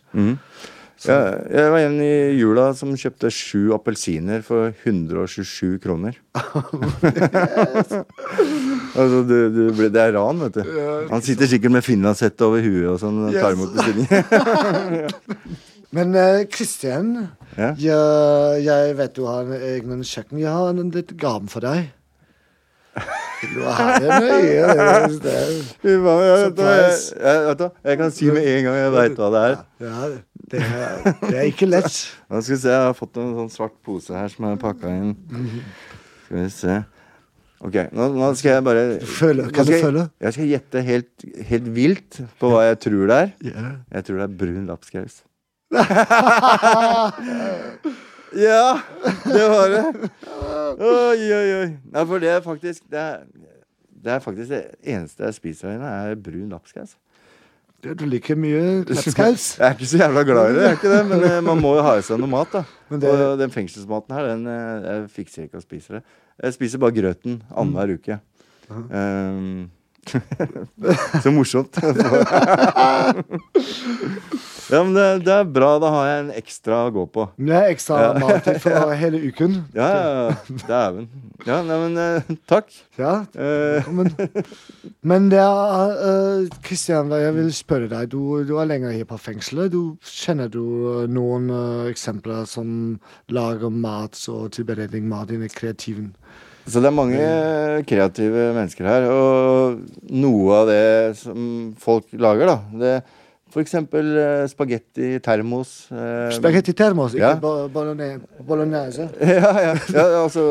Jeg, 1.01 1.37
jeg 1.49 1.71
var 1.73 1.81
en 1.81 1.95
i 2.05 2.37
jula 2.37 2.67
som 2.77 2.91
kjøpte 2.93 3.31
sju 3.33 3.71
appelsiner 3.73 4.43
for 4.45 4.69
127 4.85 5.79
kroner. 5.81 6.19
altså, 9.01 9.23
du, 9.25 9.37
du, 9.55 9.63
det 9.81 9.97
er 10.03 10.13
ran, 10.19 10.43
vet 10.45 10.59
du. 10.61 10.63
Han 11.09 11.25
sitter 11.25 11.49
sikkert 11.49 11.73
med 11.79 11.87
finlandshette 11.87 12.45
over 12.45 12.61
huet 12.65 12.91
og 12.93 13.01
sånn 13.01 13.23
og 13.31 13.39
tar 13.39 13.57
imot 13.57 13.73
bestillingen. 13.79 14.21
Men 15.97 16.15
eh, 16.15 16.45
Christian, 16.53 17.15
Ja. 17.57 17.73
jeg, 17.81 18.63
jeg 18.69 18.93
vet 19.01 19.17
du 19.17 19.25
har 19.27 19.43
en 19.49 19.57
egen 19.57 20.05
kjøkken. 20.07 20.39
Jeg 20.39 20.53
har 20.53 20.71
en 20.71 20.93
litt 20.95 21.17
gave 21.19 21.49
for 21.51 21.65
deg. 21.65 21.91
Du 23.41 23.63
er 23.65 24.05
den 24.05 24.13
øye. 24.23 24.69
det- 24.77 25.23
det- 25.25 25.65
Fy 25.83 25.89
jeg, 25.89 25.97
jeg, 26.61 26.93
jeg, 27.49 27.57
jeg 27.85 27.97
kan 27.99 28.11
si 28.13 28.29
med 28.31 28.45
en 28.45 28.65
gang 28.69 28.77
jeg 28.77 28.93
veit 28.93 29.17
hva 29.17 29.29
det 29.35 29.41
er. 29.49 29.55
Ja, 29.81 30.09
det 30.51 30.61
er, 30.61 31.15
det 31.25 31.37
er 31.39 31.43
ikke 31.49 31.67
lett. 31.71 31.97
Nå 32.31 32.41
skal 32.45 32.57
vi 32.57 32.61
se, 32.61 32.69
Jeg 32.75 32.85
har 32.91 32.95
fått 32.99 33.17
en 33.23 33.31
sånn 33.39 33.53
svart 33.55 33.77
pose 33.87 34.13
her 34.17 34.29
som 34.33 34.45
er 34.51 34.59
pakka 34.61 34.89
inn. 34.93 35.15
Skal 36.27 36.37
vi 36.43 36.49
se. 36.55 36.75
Ok, 37.61 37.75
nå, 37.93 38.03
nå 38.17 38.29
skal 38.41 38.55
jeg 38.55 38.65
bare 38.65 38.85
føler, 39.05 39.51
kan 39.53 39.67
du 39.69 39.73
skal 39.75 39.83
føle? 39.85 40.05
Jeg 40.25 40.33
skal 40.37 40.47
gjette 40.49 40.81
helt, 40.87 41.25
helt 41.51 41.69
vilt 41.77 42.13
på 42.41 42.47
hva 42.55 42.61
jeg 42.71 42.79
tror 42.87 43.03
det 43.11 43.19
er. 43.25 43.29
Jeg 43.99 44.03
tror 44.07 44.17
det 44.23 44.27
er 44.29 44.39
brun 44.45 44.65
lapskaus. 44.71 45.15
ja, 48.37 48.79
det 49.27 49.47
var 49.51 49.69
det. 49.73 50.11
Oi, 50.81 51.33
oi, 51.35 51.49
oi. 51.61 51.69
Nei, 51.93 52.05
for 52.07 52.19
det 52.23 52.29
er 52.37 52.41
faktisk 52.45 52.83
det 52.91 52.99
er, 53.01 53.23
det 54.05 54.13
er 54.15 54.21
faktisk 54.25 54.49
det 54.53 54.63
eneste 54.83 55.25
jeg 55.27 55.35
spiser 55.37 55.69
her 55.69 55.75
inne, 55.79 55.91
er 56.11 56.15
brun 56.21 56.49
lapskaus. 56.55 56.95
Du 57.81 58.05
liker 58.05 58.37
mye 58.37 58.61
lapskaus. 58.89 59.57
Jeg 59.59 59.67
er 59.67 59.73
ikke 59.77 59.87
så 59.89 60.01
jævla 60.03 60.23
glad 60.29 60.51
i 60.51 60.55
det, 60.57 60.63
jeg 60.63 60.71
er 60.71 60.77
ikke 60.79 60.93
det, 60.95 61.03
men 61.11 61.25
eh, 61.31 61.39
man 61.45 61.61
må 61.65 61.75
jo 61.79 61.83
ha 61.87 61.95
i 61.99 62.05
seg 62.05 62.21
noe 62.21 62.29
mat. 62.33 62.53
da 62.53 62.63
det- 62.97 63.11
Og 63.15 63.39
den 63.41 63.51
fengselsmaten 63.55 64.13
her, 64.17 64.25
den, 64.35 64.47
eh, 64.47 64.89
jeg 64.91 65.11
fikser 65.19 65.43
ikke 65.49 65.61
å 65.61 65.65
spise 65.65 65.89
det. 65.99 66.03
Jeg 66.45 66.53
spiser 66.57 66.79
bare 66.81 66.97
grøten 66.97 67.43
annenhver 67.53 67.97
uke. 67.99 68.21
Um, 68.71 69.71
Så 71.25 71.29
morsomt. 71.35 71.77
ja, 74.71 74.83
men 74.85 74.95
det, 74.95 75.07
det 75.27 75.35
er 75.35 75.49
bra. 75.51 75.71
Da 75.83 75.91
har 75.95 76.07
jeg 76.09 76.23
en 76.25 76.31
ekstra 76.41 76.85
å 76.87 76.93
gå 76.95 77.05
på. 77.11 77.27
Det 77.41 77.57
er 77.57 77.73
ekstra 77.73 78.13
måltid 78.21 78.61
for 78.63 78.93
hele 79.03 79.21
uken. 79.27 79.59
Ja, 79.77 79.89
ja, 79.91 80.11
ja. 80.31 80.59
Dæven. 80.69 81.09
Ja, 81.47 81.61
nei, 81.65 81.79
men 81.87 82.01
eh, 82.01 82.33
takk. 82.51 82.73
Ja, 83.01 83.21
Eh, 83.35 83.81
velkommen. 83.81 84.11
Men 85.07 85.29
det 85.33 85.41
er 85.41 85.95
uh, 85.97 86.59
Kristian, 86.65 87.11
jeg 87.13 87.35
vil 87.37 87.51
spørre 87.55 87.89
deg. 87.91 88.11
Du, 88.13 88.43
du 88.47 88.57
er 88.61 88.69
lenger 88.69 88.95
her 88.95 89.07
på 89.09 89.19
fengselet. 89.21 89.73
Du, 89.73 89.97
kjenner 90.05 90.51
du 90.53 90.61
eh, 90.61 91.07
noen 91.11 91.49
eh, 91.55 91.91
eksempler 91.91 92.47
som 92.49 92.99
lager 93.33 93.73
mat 93.73 94.19
og 94.33 94.51
tilberedning 94.57 95.09
mat 95.11 95.33
i 95.33 95.41
kreativen? 95.53 96.13
Så 96.71 96.83
det 96.83 96.91
er 96.91 96.95
mange 96.95 97.23
kreative 97.89 98.51
mennesker 98.55 98.87
her, 98.87 99.07
og 99.11 99.81
noe 100.13 100.59
av 100.61 100.69
det 100.69 100.85
som 101.19 101.73
folk 101.81 102.13
lager, 102.21 102.53
da 102.53 102.83
det 102.83 102.93
For 103.51 103.61
eksempel 103.65 104.13
eh, 104.21 104.45
spagetti 104.47 105.17
termos. 105.25 105.89
Uh, 105.91 106.29
Spagetti 106.31 106.71
termos, 106.79 107.17
ikke 107.17 107.33
Ja. 107.33 107.35
bo- 107.43 107.67
bolognese. 108.47 109.09
Ja, 109.21 109.51
ja, 109.59 109.73
ja 109.91 110.05
altså 110.23 110.45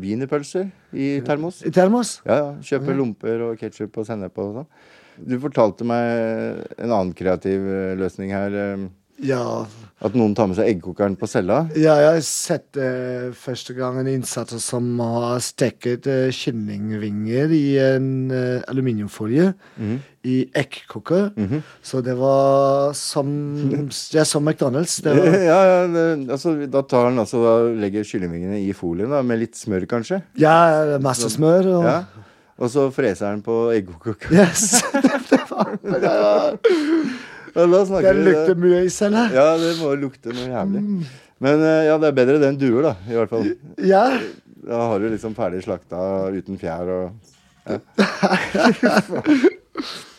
Wienerpølser 0.00 0.68
i 0.92 1.20
termos. 1.26 1.62
I 1.66 1.70
termos? 1.74 2.20
Ja, 2.26 2.36
ja. 2.36 2.48
Kjøpe 2.62 2.94
lomper 2.96 3.42
og 3.48 3.58
ketsjup 3.60 3.98
og 4.00 4.06
sennep 4.08 4.38
og 4.40 4.60
sånn. 4.60 4.70
Du 5.20 5.34
fortalte 5.42 5.84
meg 5.84 6.62
en 6.78 6.88
annen 6.94 7.12
kreativ 7.18 7.66
løsning 8.00 8.30
her. 8.32 8.54
eh, 8.54 8.86
Ja. 9.26 9.66
At 10.00 10.14
noen 10.16 10.32
tar 10.32 10.46
med 10.48 10.56
seg 10.56 10.70
eggkokeren 10.70 11.12
på 11.20 11.28
cella. 11.28 11.66
ja, 11.76 11.92
jeg 12.00 12.12
har 12.14 12.22
sett 12.24 12.78
eh, 12.80 13.26
første 13.36 13.74
gang 13.76 13.98
en 14.00 14.08
innsatt 14.08 14.54
som 14.64 14.86
har 15.04 15.42
steket 15.44 16.08
uh, 16.08 16.30
kyllingvinger 16.32 17.52
i 17.52 17.64
en 17.84 18.06
eh, 18.32 18.62
aluminiumfolie 18.72 19.50
i 20.24 20.38
eggkoker. 20.56 21.28
Så 21.84 22.00
det 22.04 22.16
var 22.16 22.94
som 22.96 23.28
Ja, 24.16 24.24
som 24.24 24.48
McDonald's. 24.48 25.02
Det 25.04 25.12
var, 25.18 25.36
Ja, 25.36 25.60
ja, 25.68 25.78
det, 25.92 26.06
altså, 26.32 26.54
da 26.64 26.80
tar 26.88 27.10
han 27.10 27.20
altså 27.20 27.44
da 27.44 27.54
legger 27.84 28.08
kyllingvingene 28.08 28.62
i 28.64 28.72
folien 28.76 29.12
da, 29.12 29.20
med 29.20 29.44
litt 29.44 29.60
smør, 29.60 29.84
kanskje. 29.90 30.22
ja, 30.40 30.96
masse 31.00 31.28
smør. 31.36 31.74
Og, 31.76 31.84
Ja. 31.90 32.00
Og 32.60 32.68
så 32.68 32.82
freser 32.92 33.30
han 33.30 33.40
på 33.40 33.54
eggkokeren. 33.72 34.36
Yes. 34.36 34.82
det 35.30 35.44
var, 35.48 35.76
det 35.80 36.00
var, 36.04 36.58
det 37.54 38.12
lukter 38.20 38.54
mye 38.60 38.80
i 38.86 38.90
cella. 38.92 39.22
Ja, 39.34 39.48
det 39.60 39.72
må 39.80 39.94
lukte 39.98 40.28
noe 40.34 40.48
jævlig. 40.50 40.82
Men 41.40 41.56
eh, 41.64 41.86
ja, 41.88 41.94
det 42.00 42.08
er 42.10 42.16
bedre 42.18 42.38
det 42.42 42.48
enn 42.52 42.60
duer, 42.60 42.82
da. 42.90 42.94
I 43.08 43.16
hvert 43.16 43.32
fall. 43.32 43.44
Ja. 43.86 44.04
Da 44.60 44.76
har 44.90 44.96
du 45.00 45.06
liksom 45.08 45.32
ferdig 45.38 45.62
slakta 45.64 45.98
uten 46.34 46.58
fjær 46.60 46.84
og 46.92 47.04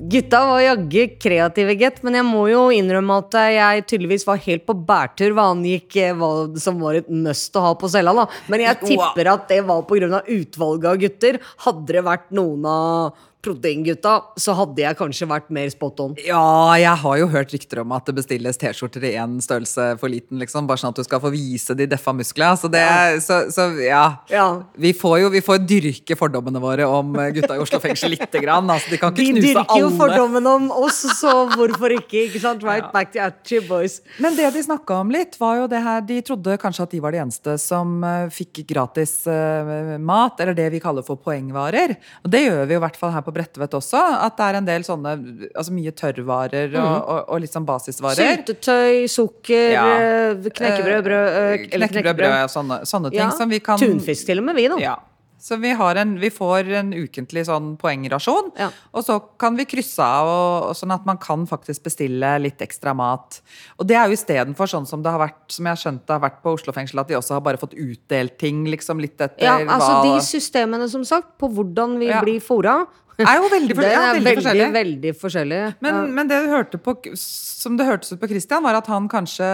Gutta 0.00 0.38
var 0.48 0.60
jaggu 0.64 1.02
kreative, 1.20 1.74
gitt, 1.76 1.98
men 2.06 2.16
jeg 2.16 2.24
må 2.24 2.46
jo 2.48 2.62
innrømme 2.72 3.18
at 3.20 3.36
jeg 3.52 3.84
tydeligvis 3.90 4.24
var 4.24 4.40
helt 4.40 4.64
på 4.64 4.76
bærtur 4.88 5.34
hva 5.36 5.50
angikk 5.52 5.98
eh, 6.00 6.14
hva 6.16 6.30
som 6.60 6.78
var 6.80 7.02
et 7.02 7.10
must 7.12 7.56
å 7.58 7.64
ha 7.66 7.72
på 7.76 7.90
cella. 7.92 8.14
da. 8.16 8.24
Men 8.48 8.64
jeg 8.64 8.80
tipper 8.80 9.32
at 9.34 9.44
det 9.50 9.60
var 9.68 9.84
pga. 9.88 10.22
utvalget 10.24 10.88
av 10.88 11.02
gutter. 11.04 11.40
Hadde 11.66 11.92
det 11.92 12.04
vært 12.06 12.30
noen 12.32 12.64
av 12.64 13.26
proteingutta, 13.44 14.14
så 14.40 14.54
hadde 14.58 14.82
jeg 14.82 14.96
kanskje 14.98 15.28
vært 15.30 15.48
mer 15.54 15.70
spot 15.72 16.00
on. 16.04 16.16
Ja, 16.26 16.76
jeg 16.80 16.92
har 17.02 17.20
jo 17.22 17.28
hørt 17.32 17.54
rykter 17.54 17.82
om 17.82 17.94
at 17.96 18.08
det 18.08 18.16
bestilles 18.18 18.60
T-skjorter 18.60 19.06
i 19.08 19.14
én 19.20 19.38
størrelse 19.44 19.86
for 20.00 20.12
liten, 20.12 20.40
liksom. 20.42 20.68
Bare 20.68 20.80
sånn 20.82 20.92
at 20.92 21.00
du 21.00 21.06
skal 21.06 21.22
få 21.22 21.32
vise 21.32 21.76
de 21.76 21.88
deffa 21.88 22.12
musklene. 22.16 22.58
Så 22.60 22.70
det 22.72 22.84
så, 23.24 23.42
så 23.52 23.70
ja. 23.80 24.04
Ja. 24.32 24.46
Vi 24.80 24.92
får 24.96 25.16
jo 25.22 25.30
vi 25.32 25.42
får 25.44 25.62
dyrke 25.64 26.16
fordommene 26.18 26.60
våre 26.62 26.86
om 26.90 27.14
eh, 27.20 27.30
gutta 27.36 27.56
i 27.56 27.62
Oslo 27.62 27.80
fengsel 27.82 28.14
lite 28.16 28.42
grann. 28.42 28.68
Altså, 28.70 28.92
de 28.92 29.00
kan 29.00 29.14
De 29.16 29.24
ikke 29.24 29.38
knuse 29.38 29.54
dyrker 29.54 29.82
jo 29.82 29.88
alle. 29.88 29.98
fordommen 30.02 30.50
om 30.50 30.68
oss, 30.82 31.00
så 31.20 31.34
hvorfor 31.54 31.96
ikke? 31.96 32.26
ikke 32.28 32.42
sant? 32.42 32.64
Right 32.66 32.90
back 32.92 33.14
to 33.14 33.56
you 33.56 33.64
boys. 33.68 34.00
Men 34.20 34.36
det 34.38 34.50
de 34.54 34.64
snakka 34.66 35.00
om 35.04 35.12
litt, 35.14 35.38
var 35.40 35.62
jo 35.62 35.68
det 35.70 35.80
her 35.84 36.00
De 36.04 36.20
trodde 36.26 36.56
kanskje 36.60 36.84
at 36.84 36.94
de 36.94 37.00
var 37.02 37.14
de 37.14 37.22
eneste 37.22 37.56
som 37.62 38.00
eh, 38.04 38.28
fikk 38.34 38.62
gratis 38.68 39.14
uh, 39.30 39.96
mat, 40.02 40.40
eller 40.42 40.56
det 40.56 40.68
vi 40.74 40.80
kaller 40.82 41.04
for 41.06 41.20
poengvarer. 41.20 41.96
Og 42.24 42.32
det 42.32 42.44
gjør 42.44 42.64
vi 42.66 42.76
jo 42.76 42.80
i 42.80 42.84
hvert 42.84 42.98
fall 42.98 43.14
her 43.14 43.24
på 43.24 43.29
Bredtvet 43.34 43.74
også. 43.78 44.00
At 44.26 44.36
det 44.36 44.46
er 44.48 44.58
en 44.60 44.64
del 44.68 44.82
sånne 44.86 45.14
Altså 45.54 45.72
mye 45.72 45.92
tørrvarer 45.92 46.74
og, 46.78 46.96
og, 47.08 47.20
og 47.34 47.40
litt 47.44 47.52
sånn 47.54 47.66
basisvarer. 47.68 48.16
Syltetøy, 48.36 49.06
sukker, 49.10 49.72
Ja. 49.72 49.84
eh, 49.98 50.34
knekkebrød, 50.50 51.04
brød 51.04 51.28
eh, 51.42 51.68
Knekkebrød, 51.76 52.16
brød, 52.16 52.50
sånne, 52.56 52.80
sånne 52.86 53.10
ting 53.14 53.20
Ja. 53.24 53.30
som 53.30 53.48
vi 53.48 53.60
kan 53.60 53.78
Tunfisk 53.78 54.26
til 54.26 54.38
og 54.38 54.44
med, 54.50 54.56
vi, 54.56 54.68
da. 54.68 54.78
Ja. 54.82 54.96
Så 55.40 55.56
vi, 55.56 55.70
har 55.72 55.96
en, 55.96 56.18
vi 56.20 56.28
får 56.28 56.66
en 56.76 56.90
ukentlig 56.92 57.46
sånn 57.48 57.70
poengrasjon, 57.80 58.50
Ja. 58.60 58.66
og 58.92 59.02
så 59.06 59.14
kan 59.40 59.56
vi 59.56 59.64
krysse 59.64 60.04
av, 60.04 60.26
og, 60.28 60.68
og 60.68 60.74
sånn 60.76 60.92
at 60.92 61.06
man 61.08 61.16
kan 61.16 61.46
faktisk 61.48 61.82
bestille 61.86 62.34
litt 62.44 62.60
ekstra 62.60 62.92
mat. 62.94 63.40
Og 63.80 63.86
det 63.88 63.96
er 63.96 64.04
jo 64.12 64.18
istedenfor 64.18 64.68
sånn 64.68 64.84
som 64.86 65.00
det 65.02 65.08
har 65.10 65.18
vært, 65.22 65.40
som 65.48 65.64
jeg 65.64 65.72
har 65.72 65.80
skjønt 65.80 66.04
det 66.04 66.12
har 66.12 66.20
vært 66.26 66.42
på 66.44 66.52
Oslo 66.58 66.74
fengsel, 66.76 67.00
at 67.00 67.08
de 67.08 67.16
også 67.16 67.38
har 67.38 67.40
bare 67.40 67.56
fått 67.56 67.72
utdelt 67.72 68.36
ting, 68.36 68.66
liksom 68.68 69.00
litt 69.00 69.16
etter 69.16 69.40
Ja, 69.48 69.56
altså 69.64 69.88
hva 69.88 70.02
De 70.10 70.20
systemene 70.28 70.90
som 70.92 71.04
sagt, 71.08 71.38
på 71.40 71.48
hvordan 71.48 71.96
vi 71.98 72.08
Ja. 72.12 72.20
blir 72.20 72.38
fora, 72.44 72.86
er 73.26 73.36
jo 73.40 73.48
veldig, 73.52 73.74
det 73.76 73.90
ja, 73.90 74.00
er 74.00 74.14
veldig, 74.14 74.24
veldig, 74.24 74.36
forskjellig. 74.40 74.68
veldig 74.76 75.12
forskjellig. 75.20 75.60
Men, 75.80 75.94
Ja. 75.94 76.06
men 76.18 76.28
det 76.30 76.38
du 76.44 76.48
hørte 76.52 76.78
på, 76.78 76.94
som 77.16 77.76
det 77.76 77.86
hørtes 77.88 78.12
ut 78.12 78.20
på 78.20 78.28
Christian, 78.30 78.62
var 78.62 78.78
at 78.78 78.86
han 78.86 79.08
kanskje, 79.08 79.48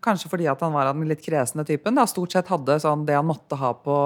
kanskje 0.00 0.30
fordi 0.30 0.46
at 0.50 0.60
han 0.60 0.72
var 0.72 0.86
av 0.86 0.96
den 0.98 1.08
litt 1.08 1.22
kresne 1.24 1.64
typen, 1.66 1.94
da, 1.94 2.06
stort 2.06 2.32
sett 2.32 2.48
hadde 2.48 2.78
sånn 2.80 3.04
det 3.06 3.14
han 3.18 3.26
måtte 3.26 3.58
ha 3.60 3.74
på, 3.74 3.98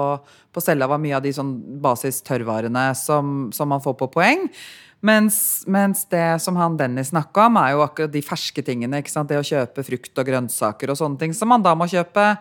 på 0.51 0.61
cella, 0.61 0.87
var 0.87 0.99
mye 0.99 1.15
av 1.15 1.23
de 1.23 1.31
sånn 1.35 1.53
basis-tørrvarene 1.81 2.89
som, 2.95 3.49
som 3.55 3.69
man 3.69 3.81
får 3.81 3.97
på 3.99 4.11
poeng. 4.19 4.49
Mens, 5.01 5.63
mens 5.65 6.03
det 6.11 6.41
som 6.43 6.57
han 6.59 6.75
Dennis 6.75 7.13
snakka 7.13 7.45
om, 7.47 7.55
er 7.61 7.71
jo 7.71 7.83
akkurat 7.85 8.11
de 8.11 8.21
ferske 8.25 8.59
tingene. 8.67 8.99
ikke 8.99 9.13
sant? 9.13 9.29
Det 9.31 9.39
å 9.39 9.45
kjøpe 9.47 9.85
frukt 9.87 10.19
og 10.19 10.27
grønnsaker 10.27 10.91
og 10.91 10.97
sånne 10.99 11.21
ting 11.21 11.31
som 11.33 11.47
man 11.47 11.63
da 11.63 11.71
må 11.77 11.87
kjøpe 11.87 12.33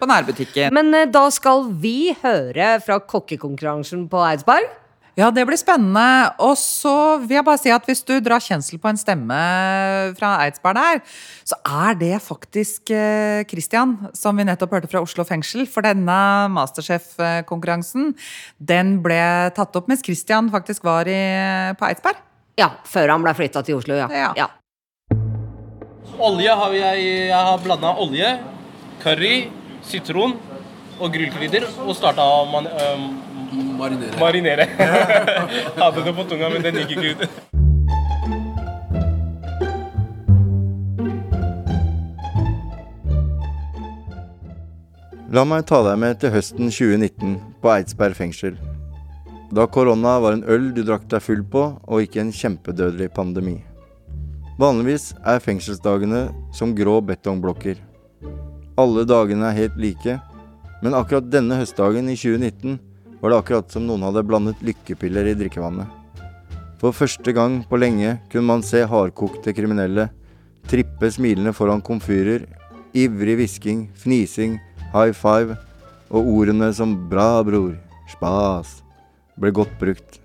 på 0.00 0.08
nærbutikken. 0.08 0.72
Men 0.76 0.94
eh, 0.96 1.06
da 1.12 1.26
skal 1.32 1.66
vi 1.80 2.14
høre 2.22 2.80
fra 2.84 2.98
kokkekonkurransen 3.00 4.08
på 4.12 4.24
Eidsberg. 4.30 4.64
Ja, 5.16 5.30
det 5.32 5.46
blir 5.48 5.56
spennende. 5.56 6.32
Og 6.44 6.58
så 6.60 7.16
vil 7.22 7.38
jeg 7.38 7.46
bare 7.46 7.60
si 7.60 7.72
at 7.72 7.86
hvis 7.88 8.04
du 8.04 8.18
drar 8.20 8.42
kjensel 8.44 8.76
på 8.80 8.90
en 8.90 9.00
stemme 9.00 9.38
fra 10.18 10.34
Eidsberg 10.44 10.76
der, 10.76 11.00
så 11.46 11.56
er 11.64 11.96
det 11.96 12.14
faktisk 12.20 12.92
Kristian, 12.92 13.66
Christian, 13.66 13.94
som 14.14 14.36
vi 14.36 14.44
nettopp 14.46 14.74
hørte 14.76 14.90
fra 14.90 15.00
Oslo 15.02 15.24
fengsel. 15.24 15.64
For 15.66 15.84
denne 15.84 16.16
Masterchef-konkurransen, 16.52 18.12
den 18.58 18.98
ble 19.04 19.50
tatt 19.56 19.76
opp 19.78 19.88
mens 19.90 20.04
Christian 20.04 20.50
faktisk 20.52 20.84
var 20.86 21.08
i, 21.08 21.18
på 21.76 21.88
Eidsberg. 21.88 22.20
Ja, 22.60 22.70
før 22.88 23.14
han 23.14 23.24
ble 23.24 23.34
flytta 23.36 23.62
til 23.66 23.80
Oslo, 23.80 23.96
ja. 23.98 24.08
Ja. 24.12 24.32
ja. 24.36 25.16
Olje 26.16 26.52
har 26.60 26.76
jeg, 26.76 27.08
jeg 27.28 27.48
har 27.48 27.64
blanda 27.64 27.92
olje, 28.00 28.30
curry, 29.02 29.48
sitron 29.84 30.36
og 30.96 31.12
grillkrydder 31.12 31.66
og 31.84 31.92
starta 31.96 32.24
man, 32.52 32.68
Marinere. 33.76 34.18
marinere. 34.20 34.66
Hadde 35.82 36.04
det 36.04 36.14
på 36.16 36.24
tunga, 36.30 36.48
men 36.50 36.64
den 36.64 36.80
gikk 36.80 36.96
ikke 36.96 37.12
ut. 37.12 37.28
La 45.36 45.42
meg 45.44 45.66
ta 45.68 45.82
deg 45.84 45.98
med 46.00 46.20
til 46.22 46.32
høsten 46.32 46.70
2019 46.70 47.36
på 47.60 47.72
Eidsberg 47.74 48.16
fengsel. 48.16 48.54
Da 49.52 49.66
korona 49.68 50.16
var 50.22 50.36
en 50.36 50.46
øl 50.48 50.70
du 50.74 50.80
drakk 50.86 51.04
deg 51.10 51.22
full 51.22 51.42
på, 51.44 51.64
og 51.82 52.04
ikke 52.06 52.22
en 52.22 52.32
kjempedødelig 52.32 53.10
pandemi. 53.14 53.58
Vanligvis 54.56 55.10
er 55.20 55.42
fengselsdagene 55.44 56.22
som 56.56 56.72
grå 56.78 57.00
betongblokker. 57.04 57.76
Alle 58.80 59.04
dagene 59.04 59.50
er 59.50 59.58
helt 59.58 59.76
like, 59.76 60.16
men 60.80 60.96
akkurat 60.96 61.28
denne 61.28 61.58
høstdagen 61.60 62.08
i 62.08 62.16
2019 62.16 62.78
var 63.20 63.32
det 63.32 63.38
akkurat 63.40 63.72
som 63.72 63.86
noen 63.86 64.04
hadde 64.06 64.24
blandet 64.26 64.62
lykkepiller 64.64 65.30
i 65.30 65.36
drikkevannet. 65.38 65.88
For 66.80 66.92
første 66.92 67.32
gang 67.32 67.62
på 67.68 67.78
lenge 67.80 68.18
kunne 68.30 68.50
man 68.50 68.64
se 68.66 68.82
hardkokte 68.84 69.54
kriminelle 69.56 70.10
trippe 70.68 71.10
smilende 71.14 71.54
foran 71.56 71.82
komfyrer, 71.84 72.44
ivrig 72.96 73.36
hvisking, 73.38 73.86
fnising, 73.96 74.58
high 74.92 75.14
five 75.14 75.56
og 76.10 76.26
ordene 76.26 76.72
som 76.74 76.94
'bra, 77.08 77.42
bror', 77.42 77.78
'spas' 78.10 78.82
ble 79.38 79.50
godt 79.50 79.78
brukt. 79.80 80.20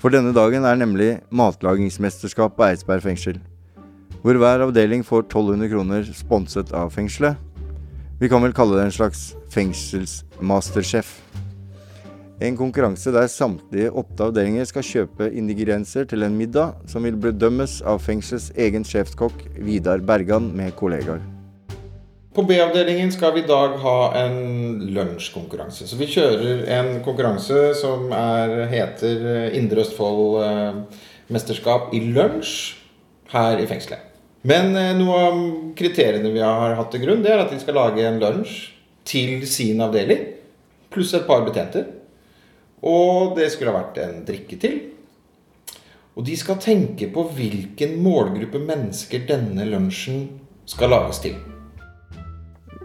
For 0.00 0.08
denne 0.08 0.32
dagen 0.32 0.64
er 0.64 0.78
nemlig 0.80 1.20
matlagingsmesterskap 1.30 2.56
på 2.56 2.64
Eidsberg 2.64 3.02
fengsel. 3.04 3.40
Hvor 4.22 4.36
hver 4.36 4.64
avdeling 4.64 5.04
får 5.04 5.26
1200 5.28 5.68
kroner 5.68 6.04
sponset 6.16 6.72
av 6.72 6.92
fengselet. 6.92 7.36
Vi 8.20 8.28
kan 8.28 8.42
vel 8.42 8.52
kalle 8.52 8.76
det 8.76 8.84
en 8.88 8.96
slags 8.96 9.34
fengselsmasterchef. 9.52 11.29
En 12.40 12.56
konkurranse 12.56 13.12
der 13.12 13.26
samtlige 13.28 13.90
åtte 14.00 14.24
avdelinger 14.30 14.64
skal 14.64 14.84
kjøpe 14.86 15.26
ingredienser 15.36 16.06
til 16.08 16.24
en 16.24 16.38
middag 16.38 16.78
som 16.88 17.04
vil 17.04 17.18
bedømmes 17.20 17.82
av 17.84 18.00
fengselets 18.00 18.46
egen 18.56 18.86
sjefskokk 18.88 19.42
Vidar 19.60 20.00
Bergan 20.08 20.46
med 20.56 20.72
kollegaer. 20.78 21.20
På 22.32 22.46
B-avdelingen 22.48 23.12
skal 23.12 23.34
vi 23.34 23.42
i 23.42 23.50
dag 23.50 23.76
ha 23.82 23.94
en 24.22 24.80
lunsjkonkurranse. 24.96 25.84
Så 25.84 26.00
vi 26.00 26.08
kjører 26.08 26.64
en 26.78 26.90
konkurranse 27.04 27.74
som 27.76 28.08
er, 28.16 28.56
heter 28.72 29.52
Indre 29.60 29.84
Østfold 29.84 30.40
eh, 30.40 31.78
i 31.92 32.02
lunsj 32.08 32.56
her 33.36 33.60
i 33.60 33.68
fengselet. 33.68 34.08
Men 34.48 34.72
eh, 34.80 34.96
noe 34.96 35.22
av 35.28 35.46
kriteriene 35.76 36.32
vi 36.32 36.40
har 36.40 36.78
hatt 36.80 36.94
til 36.96 37.04
grunn, 37.04 37.20
det 37.20 37.36
er 37.36 37.44
at 37.44 37.52
de 37.52 37.60
skal 37.60 37.82
lage 37.82 38.08
en 38.08 38.20
lunsj 38.22 38.70
til 39.04 39.44
sin 39.44 39.84
avdeling. 39.84 40.30
Pluss 40.88 41.12
et 41.12 41.28
par 41.28 41.44
betjenter. 41.44 41.99
Og 42.86 43.36
det 43.36 43.50
skulle 43.52 43.74
ha 43.74 43.82
vært 43.82 44.00
en 44.00 44.22
drikke 44.28 44.56
til. 44.60 44.78
Og 46.16 46.24
de 46.26 46.34
skal 46.36 46.58
tenke 46.60 47.10
på 47.12 47.26
hvilken 47.36 47.98
målgruppe 48.02 48.60
mennesker 48.62 49.26
denne 49.28 49.66
lunsjen 49.68 50.26
skal 50.68 50.92
lages 50.94 51.20
til. 51.22 51.36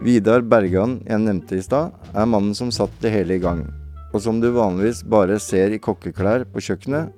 Vidar 0.04 0.44
Bergan, 0.44 1.00
jeg 1.08 1.22
nevnte 1.24 1.56
i 1.56 1.64
stad, 1.64 1.94
er 2.12 2.28
mannen 2.28 2.54
som 2.54 2.70
satt 2.74 2.92
det 3.00 3.14
hele 3.14 3.38
i 3.38 3.42
gang, 3.42 3.64
og 4.12 4.20
som 4.22 4.42
du 4.42 4.50
vanligvis 4.52 5.00
bare 5.08 5.38
ser 5.40 5.72
i 5.72 5.80
kokkeklær 5.82 6.44
på 6.52 6.62
kjøkkenet. 6.68 7.12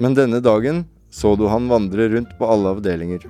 Men 0.00 0.16
denne 0.16 0.42
dagen 0.44 0.84
så 1.10 1.32
du 1.36 1.46
han 1.50 1.68
vandre 1.68 2.08
rundt 2.12 2.36
på 2.38 2.46
alle 2.46 2.74
avdelinger. 2.76 3.24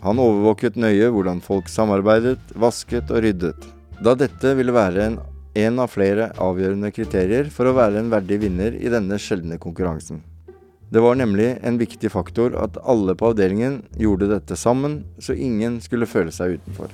Han 0.00 0.18
overvåket 0.18 0.78
nøye 0.80 1.10
hvordan 1.12 1.42
folk 1.44 1.68
samarbeidet, 1.68 2.40
vasket 2.56 3.12
og 3.12 3.22
ryddet, 3.26 3.68
da 4.00 4.16
dette 4.16 4.54
ville 4.56 4.72
være 4.74 5.04
en, 5.04 5.18
en 5.54 5.78
av 5.82 5.90
flere 5.90 6.30
avgjørende 6.38 6.92
kriterier 6.94 7.50
for 7.50 7.66
å 7.66 7.74
være 7.76 8.00
en 8.00 8.10
verdig 8.12 8.40
vinner 8.44 8.76
i 8.78 8.90
denne 8.92 9.18
sjeldne 9.18 9.58
konkurransen. 9.62 10.22
Det 10.90 11.02
var 11.02 11.14
nemlig 11.14 11.52
en 11.62 11.78
viktig 11.78 12.10
faktor 12.10 12.56
at 12.58 12.78
alle 12.82 13.14
på 13.14 13.30
avdelingen 13.30 13.80
gjorde 13.98 14.30
dette 14.32 14.58
sammen, 14.58 15.04
så 15.22 15.36
ingen 15.38 15.78
skulle 15.84 16.08
føle 16.10 16.34
seg 16.34 16.58
utenfor. 16.58 16.90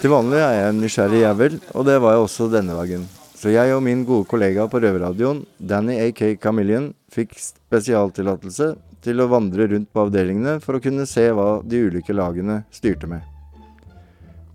Til 0.00 0.10
vanlig 0.10 0.42
er 0.42 0.54
jeg 0.56 0.68
en 0.72 0.82
nysgjerrig 0.82 1.22
jævel, 1.22 1.58
og 1.74 1.86
det 1.86 1.96
var 2.02 2.16
jeg 2.16 2.26
også 2.26 2.50
denne 2.50 2.74
dagen. 2.74 3.06
Så 3.40 3.54
jeg 3.54 3.72
og 3.72 3.82
min 3.86 4.02
gode 4.04 4.26
kollega 4.28 4.66
på 4.68 4.82
røverradioen, 4.82 5.44
Danny 5.56 6.00
AK 6.08 6.40
Chameleon, 6.42 6.90
fikk 7.12 7.38
spesialtillatelse 7.40 8.72
til 9.04 9.22
å 9.22 9.30
vandre 9.30 9.70
rundt 9.70 9.92
på 9.94 10.02
avdelingene 10.04 10.58
for 10.64 10.76
å 10.76 10.82
kunne 10.82 11.06
se 11.08 11.30
hva 11.32 11.60
de 11.64 11.86
ulike 11.86 12.16
lagene 12.16 12.64
styrte 12.74 13.08
med. 13.08 13.29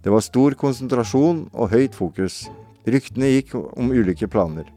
Det 0.06 0.12
var 0.14 0.22
stor 0.22 0.54
konsentrasjon 0.54 1.48
og 1.50 1.72
høyt 1.72 1.96
fokus. 1.98 2.44
Ryktene 2.86 3.32
gikk 3.32 3.56
om 3.58 3.88
ulike 3.90 4.28
planer. 4.30 4.68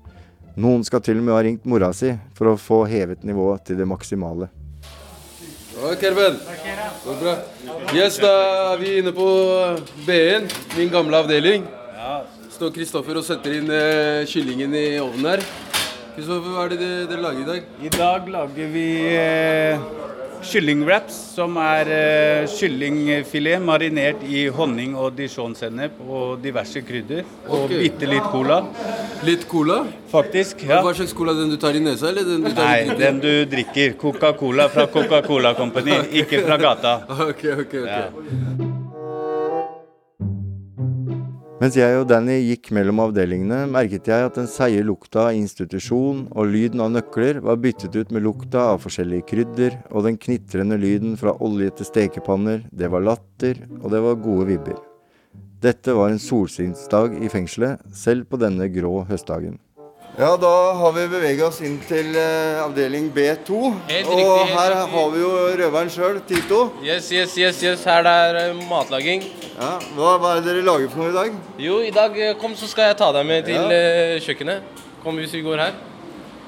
Noen 0.57 0.81
skal 0.89 1.03
til 1.05 1.21
og 1.21 1.27
med 1.27 1.35
ha 1.37 1.43
ringt 1.45 1.67
mora 1.69 1.91
si 1.93 2.15
for 2.39 2.49
å 2.49 2.55
få 2.57 2.79
hevet 2.89 3.27
nivået 3.29 3.67
til 3.69 3.77
det 3.77 3.85
maksimale. 3.91 4.49
Ja, 5.75 5.93
Kerben. 6.01 6.41
Så 7.03 7.19
bra. 7.21 7.37
Yes, 7.93 8.17
da 8.25 8.33
er 8.73 8.81
vi 8.81 8.95
inne 9.03 9.13
på 9.13 9.29
B-en, 10.09 10.49
min 10.79 10.89
gamle 10.97 11.21
avdeling. 11.21 11.69
Står 12.57 12.73
Kristoffer 12.81 13.21
og 13.21 13.29
setter 13.29 13.61
inn 13.61 13.69
eh, 13.69 14.25
kyllingen 14.33 14.73
i 14.81 14.87
ovnen 15.05 15.35
her. 15.35 15.45
Kristoffer, 16.17 16.57
hva 16.57 16.65
er 16.65 16.73
det 16.73 16.81
dere, 16.87 17.07
dere 17.13 17.27
lager 17.29 17.45
i 17.45 17.51
dag? 17.53 17.69
I 17.85 17.93
dag 18.01 18.33
lager 18.33 18.73
vi 18.73 18.89
eh, 19.13 19.89
kyllingwraps, 20.45 21.17
som 21.35 21.57
er 21.63 21.91
uh, 21.91 22.49
kyllingfilet 22.53 23.63
marinert 23.65 24.23
i 24.27 24.47
honning 24.55 24.95
og 24.99 25.17
dijon-sennep 25.19 25.99
og 26.05 26.39
diverse 26.45 26.83
krydder. 26.87 27.27
Og 27.49 27.67
okay. 27.67 27.83
bitte 27.87 28.11
litt 28.11 28.31
cola. 28.33 28.61
Litt 29.27 29.49
cola? 29.51 29.83
Faktisk, 30.13 30.65
ja. 30.69 30.81
Hva 30.85 30.95
slags 30.97 31.15
cola? 31.17 31.35
Den 31.39 31.53
du 31.53 31.59
tar 31.61 31.77
i 31.77 31.83
nesa, 31.85 32.13
eller 32.13 32.27
den 32.29 32.47
du 32.47 32.53
tar 32.53 32.65
Nei, 32.65 32.79
i 32.85 32.89
Nei, 32.93 32.99
den 33.03 33.21
du 33.25 33.33
drikker. 33.51 33.99
Coca-Cola 34.01 34.71
fra 34.73 34.89
Coca-Cola 34.93 35.55
Company, 35.59 36.01
ikke 36.23 36.45
fra 36.47 36.61
gata. 36.61 36.99
Ok, 37.29 37.45
ok, 37.61 37.75
ok. 37.83 38.68
Mens 41.59 41.75
jeg 41.75 41.97
og 41.99 42.05
Danny 42.07 42.37
gikk 42.47 42.69
mellom 42.71 43.01
avdelingene, 43.03 43.65
merket 43.75 44.07
jeg 44.07 44.29
at 44.29 44.37
den 44.39 44.47
seige 44.47 44.85
lukta 44.87 45.25
av 45.25 45.39
institusjon 45.41 46.21
og 46.31 46.53
lyden 46.53 46.85
av 46.85 46.93
nøkler 46.95 47.41
var 47.43 47.59
byttet 47.59 47.97
ut 47.99 48.13
med 48.15 48.23
lukta 48.23 48.69
av 48.77 48.85
forskjellige 48.85 49.27
krydder, 49.27 49.75
og 49.91 50.07
den 50.07 50.21
knitrende 50.23 50.79
lyden 50.79 51.17
fra 51.19 51.35
oljete 51.43 51.83
stekepanner, 51.89 52.63
det 52.71 52.93
var 52.95 53.03
latter, 53.03 53.59
og 53.81 53.91
det 53.91 54.05
var 54.07 54.23
gode 54.23 54.47
vibber. 54.53 54.79
Dette 55.59 55.99
var 55.99 56.15
en 56.15 56.23
solskinnsdag 56.23 57.19
i 57.27 57.33
fengselet, 57.33 57.83
selv 57.91 58.31
på 58.31 58.39
denne 58.39 58.71
grå 58.71 59.01
høstdagen. 59.11 59.59
Ja, 60.19 60.33
da 60.37 60.73
har 60.75 60.93
vi 60.97 61.05
beveget 61.07 61.45
oss 61.47 61.61
inn 61.63 61.77
til 61.87 62.17
avdeling 62.19 63.05
B2. 63.15 63.59
Helt 63.87 64.09
riktig, 64.11 64.25
her 64.51 64.73
riktig. 64.73 64.89
har 64.95 65.11
vi 65.13 65.21
jo 65.23 65.29
røveren 65.61 65.91
sjøl, 65.95 66.17
Tito. 66.27 66.59
Yes, 66.83 67.13
yes, 67.15 67.37
yes, 67.39 67.61
yes. 67.63 67.85
Her 67.87 68.03
er 68.11 68.39
uh, 68.51 68.63
matlaging. 68.67 69.23
Ja, 69.53 69.77
hva, 69.95 70.17
er 70.33 70.41
det 70.41 70.49
dere 70.49 70.65
lager 70.67 70.91
for 70.91 71.05
noe 71.05 71.13
i 71.13 71.15
dag? 71.15 71.37
Jo, 71.63 71.77
i 71.87 71.93
dag 71.95 72.19
eh, 72.19 72.33
kom, 72.41 72.57
så 72.59 72.67
skal 72.67 72.89
jeg 72.91 72.97
ta 72.99 73.13
deg 73.15 73.29
med 73.29 73.47
til 73.47 73.71
Ja. 73.71 74.17
kjøkkenet. 74.25 74.81
Kom 75.05 75.21
hvis 75.23 75.37
vi 75.39 75.43
går 75.47 75.63
her. 75.63 75.77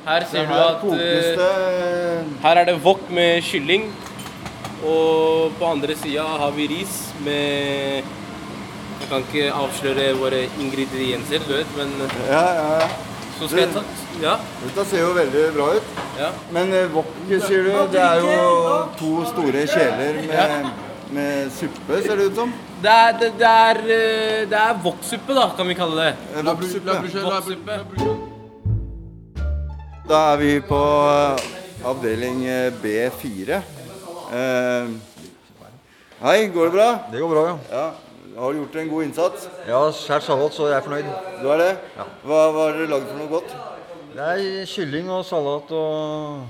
Her 0.09 0.27
ser 0.33 0.49
du 0.51 0.55
at 0.57 0.83
eh, 0.97 2.33
Her 2.43 2.61
er 2.65 2.67
det 2.73 2.75
wok 2.83 3.05
med 3.11 3.39
kylling. 3.47 3.85
Og 4.83 5.53
på 5.61 5.69
andre 5.69 5.95
sida 5.95 6.25
har 6.43 6.51
vi 6.57 6.67
ris 6.73 6.97
med 7.23 8.03
Jeg 8.03 9.13
kan 9.13 9.23
ikke 9.29 9.47
avsløre 9.61 10.09
våre 10.19 10.43
ingredienser, 10.59 11.47
du 11.47 11.55
vet, 11.55 11.71
men 11.79 11.95
Ja, 12.27 12.43
ja, 12.59 12.67
ja. 12.83 12.91
Så 13.41 13.49
skal 13.49 13.63
jeg 13.65 13.73
ta 13.75 13.83
Ja. 14.21 14.35
Dette 14.63 14.85
ser 14.91 15.01
jo 15.07 15.11
veldig 15.17 15.43
bra 15.57 15.67
ut. 15.79 15.93
ja. 16.21 16.31
Men 16.53 16.73
eh, 16.77 16.87
wok, 16.93 17.11
sier 17.29 17.65
du, 17.65 17.73
det 17.93 18.01
er 18.05 18.21
jo 18.21 18.33
to 19.01 19.13
store 19.31 19.63
kjeler 19.71 20.19
med, 20.29 20.67
med 21.17 21.53
suppe, 21.57 22.03
ser 22.05 22.21
det 22.21 22.27
ut 22.31 22.37
som. 22.43 22.53
Det 22.85 22.91
er, 22.93 23.13
det, 23.21 23.31
det 23.41 23.49
er, 23.49 23.81
eh, 23.85 24.43
det 24.51 24.59
er 24.61 24.83
woksuppe, 24.85 25.35
da, 25.37 25.47
kan 25.57 25.69
vi 25.69 25.75
kalle 25.79 26.05
det. 26.05 26.13
Eh, 26.37 26.45
Woksuppe. 26.51 26.99
Woksuppe. 27.25 27.81
Da 30.11 30.21
er 30.33 30.37
vi 30.41 30.53
på 30.67 30.83
eh, 31.07 31.49
avdeling 31.87 32.45
eh, 32.51 32.73
B4. 32.83 33.61
Eh, 34.31 34.93
hei, 36.25 36.39
går 36.53 36.69
det 36.71 36.73
bra? 36.77 36.89
Det 37.13 37.21
går 37.25 37.35
bra, 37.35 37.45
ja. 37.49 37.59
Ja. 37.73 37.89
Har 38.41 38.53
du 38.53 38.59
gjort 38.59 38.77
en 38.77 38.89
god 38.89 39.03
innsats? 39.05 39.49
Ja, 39.69 39.79
har 40.09 40.21
salat, 40.25 40.55
så 40.57 40.71
jeg 40.71 40.79
er 40.79 40.85
fornøyd. 40.87 41.09
Du 41.43 41.49
er 41.53 41.59
det? 41.61 41.73
Ja. 41.93 42.07
Hva, 42.25 42.39
hva 42.55 42.63
har 42.71 42.79
dere 42.79 42.89
lagd 42.89 43.11
for 43.11 43.19
noe 43.21 43.29
godt? 43.29 43.53
Det 44.15 44.29
er 44.33 44.71
kylling 44.71 45.11
og 45.13 45.27
salat 45.29 45.75
og 45.77 46.47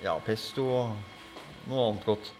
ja, 0.00 0.14
pesto 0.24 0.64
og 0.64 1.68
noe 1.68 1.90
annet 1.90 2.08
godt. 2.08 2.32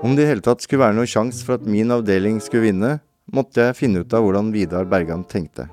Om 0.00 0.16
det 0.16 0.24
i 0.24 0.30
hele 0.32 0.46
tatt 0.48 0.64
skulle 0.64 0.86
være 0.86 0.96
noen 0.96 1.12
sjanse 1.18 1.44
for 1.44 1.60
at 1.60 1.68
min 1.68 1.92
avdeling 1.92 2.40
skulle 2.40 2.70
vinne, 2.70 2.94
måtte 3.28 3.68
jeg 3.68 3.76
finne 3.76 4.06
ut 4.06 4.16
av 4.16 4.24
hvordan 4.24 4.54
Vidar 4.56 4.88
Bergan 4.88 5.28
tenkte. 5.28 5.68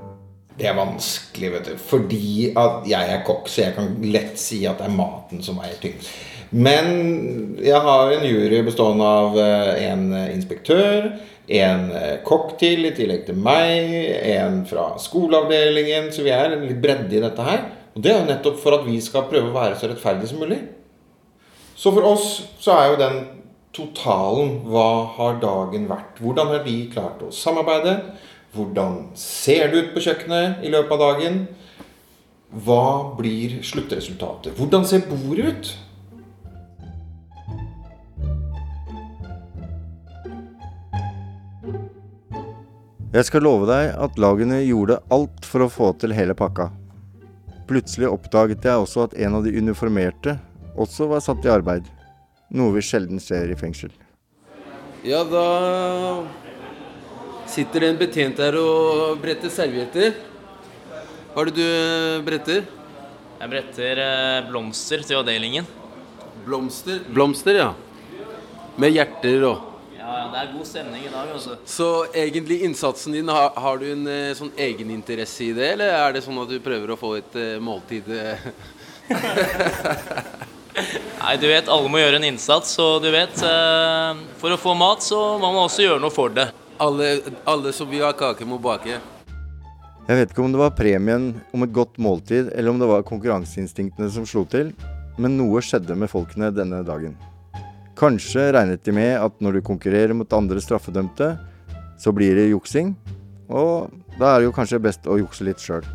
Det 0.59 0.67
er 0.67 0.75
vanskelig, 0.75 1.55
vet 1.55 1.71
du. 1.71 1.75
Fordi 1.79 2.51
at 2.51 2.83
jeg 2.91 3.15
er 3.15 3.23
kokk, 3.23 3.47
så 3.47 3.69
jeg 3.69 3.79
kan 3.79 3.95
lett 4.11 4.35
si 4.43 4.65
at 4.67 4.83
det 4.83 4.91
er 4.91 4.99
maten 4.99 5.39
som 5.43 5.63
veier 5.63 5.79
tyngst. 5.79 6.34
Men 6.51 7.57
jeg 7.63 7.79
har 7.81 8.11
en 8.13 8.27
jury 8.27 8.61
bestående 8.65 9.05
av 9.05 9.39
eh, 9.41 9.85
en 9.89 10.09
inspektør, 10.33 11.09
en 11.47 11.87
eh, 11.93 12.17
kokk 12.25 12.55
til 12.61 12.85
i 12.87 12.93
tillegg 12.95 13.25
til 13.27 13.39
meg, 13.39 13.93
en 14.35 14.63
fra 14.69 14.91
skoleavdelingen, 15.01 16.11
så 16.13 16.25
vi 16.25 16.33
er 16.35 16.53
en 16.53 16.65
litt 16.67 16.81
bredde 16.81 17.17
i 17.17 17.23
dette 17.23 17.47
her. 17.47 17.65
Og 17.95 18.03
det 18.03 18.11
er 18.11 18.19
jo 18.19 18.29
nettopp 18.29 18.59
for 18.61 18.77
at 18.77 18.85
vi 18.87 18.97
skal 19.03 19.29
prøve 19.29 19.51
å 19.51 19.55
være 19.55 19.79
så 19.79 19.89
rettferdige 19.89 20.33
som 20.33 20.41
mulig. 20.43 20.59
Så 21.75 21.91
for 21.95 22.07
oss 22.07 22.29
så 22.61 22.75
er 22.75 22.91
jo 22.91 23.01
den 23.01 23.19
totalen 23.75 24.61
hva 24.69 24.89
har 25.17 25.39
dagen 25.41 25.89
vært? 25.89 26.21
Hvordan 26.23 26.53
har 26.53 26.63
vi 26.67 26.85
klart 26.91 27.23
å 27.23 27.31
samarbeide? 27.35 27.97
Hvordan 28.55 29.09
ser 29.19 29.71
det 29.71 29.81
ut 29.81 29.93
på 29.95 30.03
kjøkkenet 30.05 30.63
i 30.63 30.71
løpet 30.71 30.95
av 30.95 31.01
dagen? 31.03 31.41
Hva 32.65 33.15
blir 33.17 33.57
sluttresultatet? 33.67 34.55
Hvordan 34.55 34.87
ser 34.87 35.03
bordet 35.09 35.49
ut? 35.51 35.73
Jeg 43.15 43.29
skal 43.29 43.45
love 43.45 43.63
deg 43.69 43.93
at 43.95 44.17
lagene 44.19 44.57
gjorde 44.65 44.97
alt 45.15 45.45
for 45.47 45.63
å 45.63 45.71
få 45.71 45.93
til 46.01 46.11
hele 46.11 46.33
pakka. 46.35 46.65
Plutselig 47.69 48.09
oppdaget 48.11 48.65
jeg 48.67 48.81
også 48.81 49.05
at 49.05 49.13
en 49.23 49.37
av 49.37 49.45
de 49.45 49.53
uniformerte 49.55 50.33
også 50.75 51.07
var 51.07 51.21
satt 51.23 51.45
i 51.47 51.51
arbeid. 51.53 51.85
Noe 52.51 52.73
vi 52.75 52.83
sjelden 52.83 53.21
ser 53.23 53.47
i 53.47 53.55
fengsel. 53.55 53.93
Ja, 55.07 55.21
da 55.23 55.45
sitter 57.47 57.85
det 57.85 57.91
en 57.93 58.01
betjent 58.01 58.41
her 58.43 58.57
og 58.59 59.21
bretter 59.23 59.53
servietter. 59.53 60.17
Hva 61.31 61.45
er 61.45 61.53
det 61.53 61.55
du 61.55 61.63
eh, 61.63 62.25
bretter? 62.25 62.67
Jeg 63.39 63.53
bretter 63.53 64.01
eh, 64.09 64.49
blomster 64.49 65.07
til 65.07 65.21
avdelingen. 65.21 65.71
Blomster? 66.43 66.99
Blomster, 67.15 67.61
ja. 67.63 67.71
Med 68.75 68.91
hjerter 68.91 69.47
og 69.53 69.71
Ja, 70.05 70.19
ja, 70.19 70.25
det 70.29 70.37
er 70.37 70.49
god 70.53 70.67
stemning 70.69 71.01
i 71.01 71.09
dag, 71.09 71.29
altså. 71.33 71.55
Så 71.65 71.85
egentlig 72.13 72.59
innsatsen 72.67 73.15
din, 73.15 73.29
har, 73.33 73.55
har 73.57 73.79
du 73.81 73.87
en 73.89 74.03
eh, 74.05 74.35
sånn 74.37 74.51
egeninteresse 74.53 75.47
i 75.47 75.53
det, 75.57 75.71
eller 75.73 75.95
er 75.97 76.13
det 76.13 76.21
sånn 76.21 76.37
at 76.43 76.51
du 76.51 76.59
prøver 76.61 76.93
å 76.93 76.97
få 76.99 77.15
et 77.17 77.37
uh, 77.41 77.55
måltid 77.57 78.11
eh? 78.13 78.45
Nei, 81.23 81.33
du 81.41 81.47
vet, 81.49 81.65
alle 81.65 81.89
må 81.89 82.03
gjøre 82.03 82.21
en 82.21 82.29
innsats, 82.29 82.77
og 82.83 83.01
du 83.01 83.09
vet 83.15 83.33
uh, 83.41 84.13
For 84.37 84.53
å 84.53 84.61
få 84.61 84.77
mat, 84.77 85.01
så 85.01 85.17
må 85.41 85.49
man 85.49 85.63
også 85.65 85.87
gjøre 85.87 86.03
noe 86.05 86.13
for 86.13 86.37
det. 86.37 86.51
Alle, 86.85 87.15
alle 87.49 87.73
som 87.73 87.89
vil 87.89 88.05
ha 88.05 88.13
kake, 88.13 88.45
må 88.45 88.61
bake. 88.61 89.01
Jeg 90.05 90.19
vet 90.19 90.29
ikke 90.29 90.45
om 90.45 90.53
det 90.53 90.61
var 90.67 90.75
premien 90.77 91.31
om 91.49 91.65
et 91.65 91.73
godt 91.73 91.97
måltid, 91.97 92.53
eller 92.53 92.75
om 92.75 92.77
det 92.83 92.93
var 92.93 93.09
konkurranseinstinktene 93.09 94.13
som 94.13 94.29
slo 94.29 94.45
til, 94.53 94.75
men 95.17 95.39
noe 95.39 95.65
skjedde 95.65 95.97
med 95.97 96.13
folkene 96.13 96.53
denne 96.53 96.85
dagen. 96.85 97.17
Kanskje 97.95 98.49
regnet 98.51 98.83
de 98.83 98.91
med 98.91 99.13
at 99.15 99.37
når 99.39 99.59
du 99.59 99.65
konkurrerer 99.65 100.15
mot 100.17 100.33
andre 100.35 100.59
straffedømte, 100.59 101.29
så 101.99 102.11
blir 102.11 102.35
det 102.35 102.49
juksing, 102.49 102.91
og 103.47 103.93
da 104.19 104.33
er 104.33 104.41
det 104.41 104.49
jo 104.49 104.55
kanskje 104.55 104.81
best 104.83 105.07
å 105.07 105.15
jukse 105.21 105.45
litt 105.47 105.63
sjøl. 105.63 105.85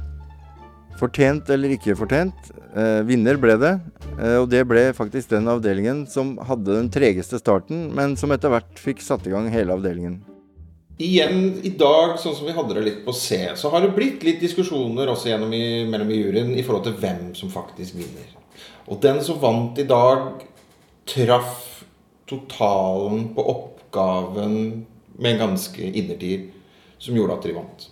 Fortjent 1.01 1.49
eller 1.53 1.75
ikke 1.77 1.97
fortjent, 1.97 2.51
eh, 2.77 3.01
vinner 3.09 3.37
ble 3.41 3.57
det. 3.61 3.75
Eh, 4.19 4.37
og 4.41 4.51
det 4.53 4.67
ble 4.69 4.91
faktisk 4.97 5.31
den 5.31 5.49
avdelingen 5.49 6.07
som 6.09 6.37
hadde 6.39 6.77
den 6.77 6.91
tregeste 6.93 7.41
starten, 7.41 7.89
men 7.95 8.17
som 8.17 8.33
etter 8.33 8.53
hvert 8.53 8.81
fikk 8.81 9.01
satt 9.05 9.27
i 9.27 9.33
gang 9.33 9.49
hele 9.53 9.73
avdelingen. 9.77 10.21
Igjen 11.01 11.61
i 11.65 11.73
dag, 11.81 12.19
sånn 12.21 12.37
som 12.37 12.45
vi 12.45 12.53
hadde 12.53 12.77
det 12.77 12.85
litt 12.85 13.01
på 13.07 13.15
C, 13.17 13.49
så 13.57 13.71
har 13.73 13.81
det 13.81 13.95
blitt 13.97 14.25
litt 14.25 14.41
diskusjoner 14.41 15.09
også 15.09 15.33
gjennom 15.33 15.53
i, 15.57 15.87
mellom 15.89 16.11
i 16.13 16.21
juryen 16.21 16.53
i 16.53 16.65
forhold 16.65 16.85
til 16.85 16.99
hvem 17.01 17.35
som 17.37 17.53
faktisk 17.53 17.97
vinner. 17.97 18.29
Og 18.89 19.01
den 19.01 19.23
som 19.25 19.41
vant 19.41 19.79
i 19.81 19.89
dag, 19.89 20.45
traff 21.09 21.70
totalen 22.31 23.35
på 23.35 23.45
oppgaven 23.51 24.87
med 25.19 25.33
en 25.33 25.43
ganske 25.43 25.91
innertier 25.91 26.47
som 27.01 27.17
gjorde 27.17 27.33
at 27.39 27.47
de 27.49 27.53
vant. 27.57 27.85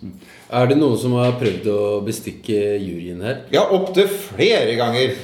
Er 0.53 0.67
det 0.69 0.75
noen 0.77 0.97
som 1.01 1.15
har 1.17 1.31
prøvd 1.39 1.65
å 1.73 1.77
bestikke 2.05 2.57
juryen 2.77 3.23
her? 3.25 3.39
Ja, 3.49 3.63
opptil 3.73 4.05
flere 4.05 4.75
ganger. 4.77 5.15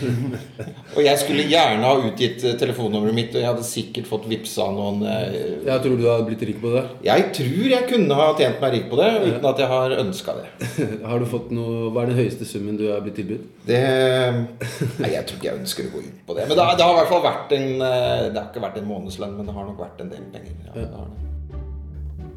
og 0.95 1.02
jeg 1.06 1.21
skulle 1.21 1.45
gjerne 1.45 1.86
ha 1.86 2.08
utgitt 2.08 2.41
eh, 2.41 2.56
telefonnummeret 2.58 3.13
mitt, 3.17 3.36
og 3.36 3.43
jeg 3.43 3.50
hadde 3.52 3.67
sikkert 3.67 4.10
fått 4.10 4.26
vippsa 4.32 4.65
noen 4.74 5.04
eh, 5.06 5.36
Jeg 5.67 5.84
tror 5.84 6.00
du 6.00 6.08
hadde 6.08 6.26
blitt 6.32 6.45
rik 6.50 6.58
på 6.63 6.74
det? 6.74 6.82
Jeg 7.06 7.28
tror 7.38 7.67
jeg 7.76 7.89
kunne 7.91 8.17
ha 8.17 8.26
tjent 8.39 8.63
meg 8.63 8.74
rik 8.74 8.88
på 8.89 9.00
det, 9.02 9.12
uten 9.28 9.45
at 9.52 9.62
jeg 9.62 9.71
har 9.76 9.95
ønska 10.02 10.36
det. 10.39 10.48
har 11.12 11.21
du 11.21 11.28
fått 11.30 11.54
noe 11.54 11.91
Hva 11.91 12.08
er 12.08 12.13
den 12.13 12.24
høyeste 12.24 12.50
summen 12.50 12.82
du 12.82 12.88
har 12.89 13.06
blitt 13.06 13.19
tilbudt? 13.21 13.45
Det 13.69 13.84
Nei, 13.86 15.12
jeg 15.13 15.28
tror 15.28 15.38
ikke 15.38 15.52
jeg 15.52 15.60
ønsker 15.60 15.91
å 15.91 15.93
gå 15.93 16.02
inn 16.02 16.17
på 16.26 16.39
det. 16.39 16.50
Men 16.50 16.58
det, 16.58 16.65
det 16.82 16.89
har 16.89 16.98
i 16.98 17.00
hvert 17.04 17.13
fall 17.13 17.24
vært 17.28 17.54
en 17.60 17.69
eh, 17.78 18.26
Det 18.32 18.41
har 18.41 18.50
ikke 18.50 18.65
vært 18.65 18.82
en 18.82 18.89
månedslønn, 18.89 19.38
men 19.38 19.45
det 19.45 19.58
har 19.60 19.69
nok 19.69 19.86
vært 19.86 20.02
en 20.02 20.12
del 20.15 20.28
penger. 20.34 20.58
Ja, 20.71 20.74
det 20.82 20.89
har 20.89 21.13
det. 21.13 21.24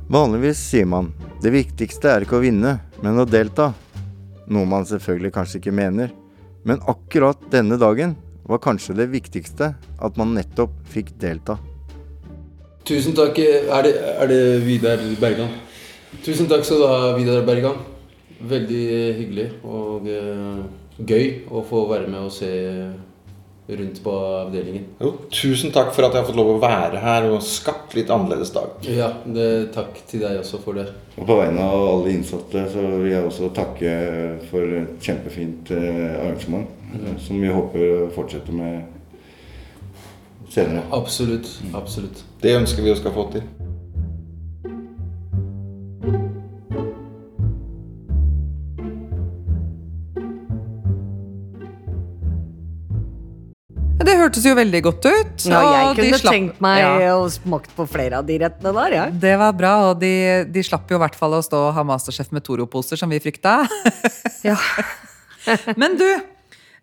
Vanligvis 0.09 0.61
sier 0.71 0.87
man 0.88 1.11
det 1.42 1.51
viktigste 1.53 2.09
er 2.09 2.25
ikke 2.25 2.38
å 2.38 2.40
vinne, 2.40 2.79
men 3.05 3.21
å 3.21 3.27
delta. 3.29 3.75
Noe 4.49 4.64
man 4.64 4.87
selvfølgelig 4.88 5.35
kanskje 5.35 5.61
ikke 5.61 5.75
mener. 5.77 6.14
Men 6.64 6.81
akkurat 6.88 7.42
denne 7.53 7.77
dagen 7.77 8.14
var 8.49 8.62
kanskje 8.64 8.97
det 8.97 9.11
viktigste 9.12 9.75
at 9.77 10.16
man 10.16 10.33
nettopp 10.33 10.73
fikk 10.88 11.12
delta. 11.21 11.59
Tusen 12.88 13.12
takk. 13.12 13.37
Er 13.44 13.85
det, 13.85 13.92
er 14.16 14.33
det 14.33 14.40
Vidar 14.64 15.05
Bergan? 15.21 15.53
Tusen 16.25 16.49
takk 16.49 16.64
skal 16.64 16.81
du 16.81 16.87
ha, 16.88 17.12
Vidar 17.18 17.44
Bergan. 17.44 17.77
Veldig 18.49 18.85
hyggelig 19.18 19.47
og 19.66 20.09
uh, 20.09 20.64
gøy 21.05 21.44
å 21.53 21.66
få 21.68 21.85
være 21.92 22.09
med 22.09 22.31
og 22.31 22.33
se 22.33 22.49
rundt 23.69 24.03
på 24.03 24.13
avdelingen. 24.13 24.85
Jo, 25.01 25.13
tusen 25.31 25.73
takk 25.75 25.91
for 25.93 26.07
at 26.07 26.15
jeg 26.15 26.23
har 26.23 26.29
fått 26.29 26.39
lov 26.39 26.55
å 26.55 26.61
være 26.63 27.03
her 27.03 27.29
og 27.29 27.43
skapt 27.45 27.97
litt 27.99 28.09
annerledes 28.13 28.53
dag. 28.55 28.79
Ja, 28.89 29.11
det, 29.25 29.49
takk 29.75 29.99
til 30.09 30.25
deg 30.25 30.41
også 30.41 30.61
for 30.65 30.79
det. 30.81 30.87
Og 31.19 31.27
På 31.29 31.37
vegne 31.43 31.67
av 31.67 31.85
alle 31.91 32.15
innsatte 32.15 32.65
så 32.73 32.85
vil 32.97 33.13
jeg 33.13 33.27
også 33.29 33.51
takke 33.57 33.95
for 34.49 34.79
et 34.81 34.97
kjempefint 35.05 35.73
eh, 35.77 36.17
arrangement. 36.17 36.71
Mm. 36.89 37.19
Som 37.21 37.43
vi 37.43 37.53
håper 37.53 38.09
fortsetter 38.15 38.57
med 38.57 38.81
senere. 40.49 40.87
Absolutt. 40.97 41.51
Absolutt. 41.77 42.25
Det 42.41 42.57
ønsker 42.57 42.87
vi 42.87 42.95
å 42.95 42.97
skal 42.97 43.13
få 43.13 43.29
til. 43.37 43.45
Hørtes 54.29 54.45
jo 54.47 54.55
veldig 54.59 54.81
godt 54.85 55.09
ut. 55.09 55.45
Ja, 55.49 55.61
jeg 55.73 55.97
de 55.97 56.03
kunne 56.05 56.21
slapp- 56.21 56.35
tenkt 56.37 56.61
meg 56.61 56.79
Ja. 56.85 57.17
å 57.17 57.27
smakt 57.33 57.75
på 57.77 57.88
flere 57.88 58.19
av 58.21 58.27
de 58.29 58.38
rettene 58.38 58.73
der, 58.77 58.91
jeg. 59.01 59.21
Det 59.21 59.37
var 59.38 59.53
bra, 59.53 59.75
og 59.91 59.99
de, 60.01 60.45
de 60.45 60.62
slapp 60.62 60.88
jo 60.91 60.97
i 60.97 61.03
hvert 61.03 61.17
fall 61.19 61.33
å 61.33 61.43
stå 61.43 61.69
og 61.69 61.75
ha 61.75 61.83
Masterchef 61.85 62.31
med 62.33 62.45
Toro-poser, 62.45 62.97
som 63.01 63.09
vi 63.11 63.19
frykta. 63.21 63.67
ja. 64.45 64.57
Men 65.81 65.97
du, 65.97 66.07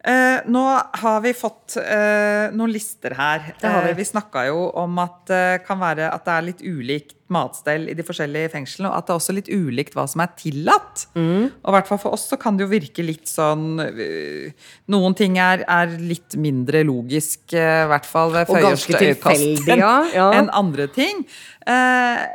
eh, 0.08 0.46
nå 0.52 0.64
har 1.02 1.20
vi 1.26 1.34
fått 1.38 1.78
eh, 1.82 2.54
noen 2.56 2.74
lister 2.74 3.16
her. 3.18 3.52
Har 3.62 3.86
vi. 3.88 3.92
Eh, 3.92 3.98
vi 3.98 4.08
snakka 4.08 4.46
jo 4.50 4.70
om 4.78 5.00
at 5.04 5.22
det 5.32 5.46
kan 5.68 5.82
være 5.82 6.12
at 6.14 6.26
det 6.28 6.36
er 6.36 6.50
litt 6.52 6.66
ulikt 6.66 7.16
matstell 7.34 7.88
i 7.90 7.96
de 7.98 8.06
forskjellige 8.06 8.52
fengslene, 8.54 8.92
og 8.92 9.00
at 9.00 9.08
det 9.08 9.14
er 9.14 9.20
også 9.20 9.34
litt 9.34 9.50
ulikt 9.50 9.96
hva 9.98 10.06
som 10.10 10.22
er 10.22 10.32
tillatt. 10.38 11.08
Mm. 11.18 11.50
Og 11.50 11.72
i 11.72 11.76
hvert 11.76 11.90
fall 11.90 12.02
for 12.04 12.18
oss 12.18 12.28
så 12.30 12.38
kan 12.42 12.58
det 12.58 12.68
jo 12.68 12.72
virke 12.76 13.06
litt 13.06 13.26
sånn 13.30 13.82
øh, 13.82 14.70
Noen 14.94 15.18
ting 15.18 15.40
er, 15.42 15.66
er 15.66 15.98
litt 15.98 16.38
mindre 16.38 16.84
logisk, 16.86 17.48
øh, 17.54 17.84
i 17.86 17.90
hvert 17.92 18.10
fall 18.10 18.34
ved 18.36 18.52
første 18.54 19.02
øyekast, 19.02 19.70
ja. 19.74 19.96
enn 20.38 20.52
andre 20.54 20.86
ting. 20.94 21.26
Eh, 21.66 22.26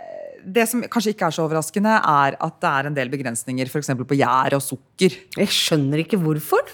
det 0.54 0.66
som 0.70 0.82
kanskje 0.90 1.14
ikke 1.14 1.28
er 1.28 1.34
så 1.34 1.44
overraskende, 1.44 1.92
er 1.96 2.36
at 2.42 2.56
det 2.62 2.70
er 2.70 2.88
en 2.88 2.96
del 2.96 3.10
begrensninger 3.12 3.70
f.eks. 3.70 3.92
på 3.98 4.18
gjær 4.18 4.56
og 4.56 4.62
sukker. 4.64 5.16
Jeg 5.38 5.52
skjønner 5.54 6.02
ikke 6.02 6.18
hvorfor. 6.20 6.66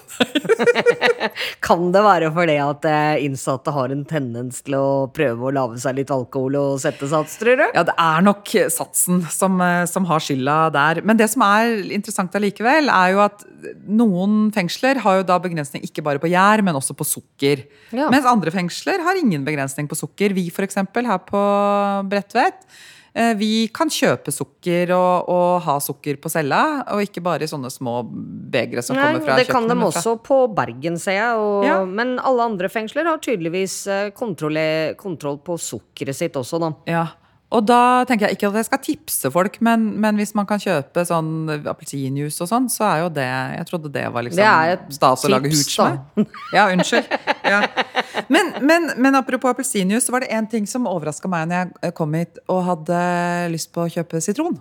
kan 1.67 1.91
det 1.93 2.03
være 2.05 2.31
fordi 2.35 2.57
at 2.63 2.87
eh, 2.89 3.25
innsatte 3.27 3.73
har 3.75 3.93
en 3.93 4.03
tendens 4.07 4.63
til 4.65 4.77
å 4.79 4.87
prøve 5.13 5.49
å 5.49 5.53
lage 5.55 5.81
seg 5.83 5.99
litt 5.99 6.13
alkohol 6.13 6.57
og 6.59 6.81
sette 6.83 7.09
sats, 7.11 7.37
tror 7.41 7.59
du? 7.61 7.65
Ja, 7.75 7.85
det 7.87 7.95
er 8.01 8.25
nok 8.25 8.53
satsen 8.73 9.23
som, 9.33 9.59
eh, 9.63 9.85
som 9.89 10.07
har 10.09 10.23
skylda 10.23 10.57
der. 10.75 11.03
Men 11.07 11.19
det 11.19 11.29
som 11.33 11.45
er 11.45 11.79
interessant 11.95 12.35
allikevel, 12.37 12.91
er 12.93 13.13
jo 13.15 13.23
at 13.25 13.45
noen 13.87 14.51
fengsler 14.55 15.01
har 15.03 15.21
jo 15.21 15.27
da 15.27 15.39
begrensning 15.43 15.85
ikke 15.85 16.03
bare 16.05 16.21
på 16.21 16.31
gjær, 16.31 16.63
men 16.65 16.77
også 16.77 16.95
på 16.97 17.07
sukker. 17.07 17.65
Ja. 17.91 18.09
Mens 18.13 18.27
andre 18.29 18.53
fengsler 18.53 19.03
har 19.05 19.19
ingen 19.19 19.45
begrensning 19.47 19.89
på 19.89 19.97
sukker. 19.97 20.35
Vi 20.37 20.47
f.eks. 20.51 20.79
her 20.81 21.25
på 21.27 21.41
Bredtvet. 22.11 22.63
Eh, 23.17 23.33
Vi 23.39 23.51
kan 23.73 23.91
kjøpe 23.91 24.31
sukker 24.33 24.93
og, 24.95 25.27
og 25.33 25.61
ha 25.65 25.77
sukker 25.83 26.19
på 26.21 26.31
cella, 26.31 26.61
og 26.93 27.03
ikke 27.03 27.23
bare 27.25 27.47
i 27.47 27.51
sånne 27.51 27.71
små 27.73 27.99
begre 28.07 28.83
som 28.85 28.97
Nei, 28.97 29.09
kommer 29.09 29.25
fra 29.25 29.37
det 29.41 29.49
kan 29.49 29.67
de 29.67 29.75
kjøkkenet, 29.75 30.01
også 30.01 30.15
på 30.23 30.39
Bergen, 30.57 30.99
ser 31.01 31.19
jeg. 31.19 31.43
Og, 31.43 31.67
Ja. 31.67 31.79
Men 31.85 32.17
alle 32.19 32.49
andre 32.53 32.69
fengsler 32.71 33.09
har 33.09 33.21
tydeligvis 33.23 33.79
kontroll, 34.17 34.59
kontroll 34.99 35.41
på 35.43 35.57
sukkeret 35.59 36.15
sitt 36.15 36.37
også, 36.39 36.61
da. 36.63 36.75
Ja. 36.89 37.07
Og 37.47 37.63
da 37.63 38.03
tenker 38.03 38.27
jeg 38.27 38.35
ikke 38.35 38.49
at 38.49 38.57
jeg 38.59 38.67
skal 38.67 38.79
tipse 38.83 39.29
folk, 39.31 39.53
men, 39.63 39.85
men 40.03 40.17
hvis 40.19 40.33
man 40.35 40.47
kan 40.49 40.59
kjøpe 40.59 41.05
sånn 41.07 41.47
appelsinjuice 41.55 42.43
og 42.43 42.49
sånn, 42.49 42.67
så 42.71 42.83
er 42.89 42.97
jo 43.05 43.11
det 43.15 43.27
Jeg 43.27 43.67
trodde 43.69 43.91
det 43.93 44.03
var 44.11 44.25
liksom 44.27 44.41
Det 44.43 44.97
stas 44.97 45.23
å 45.23 45.31
lage 45.31 45.51
hooch 45.53 45.77
med. 45.79 46.27
Ja, 46.55 46.67
unnskyld. 46.73 47.07
Ja. 47.47 47.61
Men, 48.27 48.51
men, 48.67 48.89
men 48.99 49.15
apropos 49.15 49.53
appelsinjuice, 49.53 50.03
så 50.09 50.15
var 50.15 50.25
det 50.25 50.33
én 50.35 50.49
ting 50.51 50.67
som 50.67 50.89
overraska 50.91 51.31
meg 51.31 51.47
når 51.47 51.71
jeg 51.87 51.95
kom 51.95 52.19
hit 52.19 52.41
og 52.51 52.65
hadde 52.67 53.01
lyst 53.53 53.71
på 53.71 53.85
å 53.85 53.91
kjøpe 53.95 54.19
sitron. 54.23 54.59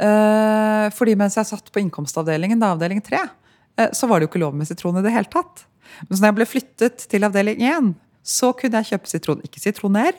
Eh, 0.00 0.86
fordi 0.96 1.16
mens 1.18 1.36
jeg 1.40 1.48
satt 1.48 1.72
på 1.72 1.80
innkomstavdelingen, 1.82 2.60
da 2.60 2.74
avdeling 2.74 3.00
tre, 3.04 3.22
eh, 3.80 3.90
så 3.96 4.08
var 4.08 4.20
det 4.20 4.28
jo 4.28 4.34
ikke 4.34 4.44
lov 4.44 4.56
med 4.56 4.68
sitron 4.68 5.00
i 5.00 5.04
det 5.04 5.12
hele 5.14 5.28
tatt. 5.32 5.64
Men 6.06 6.16
så 6.16 6.22
når 6.22 6.30
jeg 6.30 6.38
ble 6.38 6.48
flyttet 6.48 7.06
til 7.10 7.26
avdeling 7.26 7.64
én, 7.64 7.92
så 8.20 8.52
kunne 8.56 8.80
jeg 8.80 8.94
kjøpe 8.94 9.10
sitron. 9.10 9.44
Ikke 9.46 9.62
sitroner, 9.62 10.16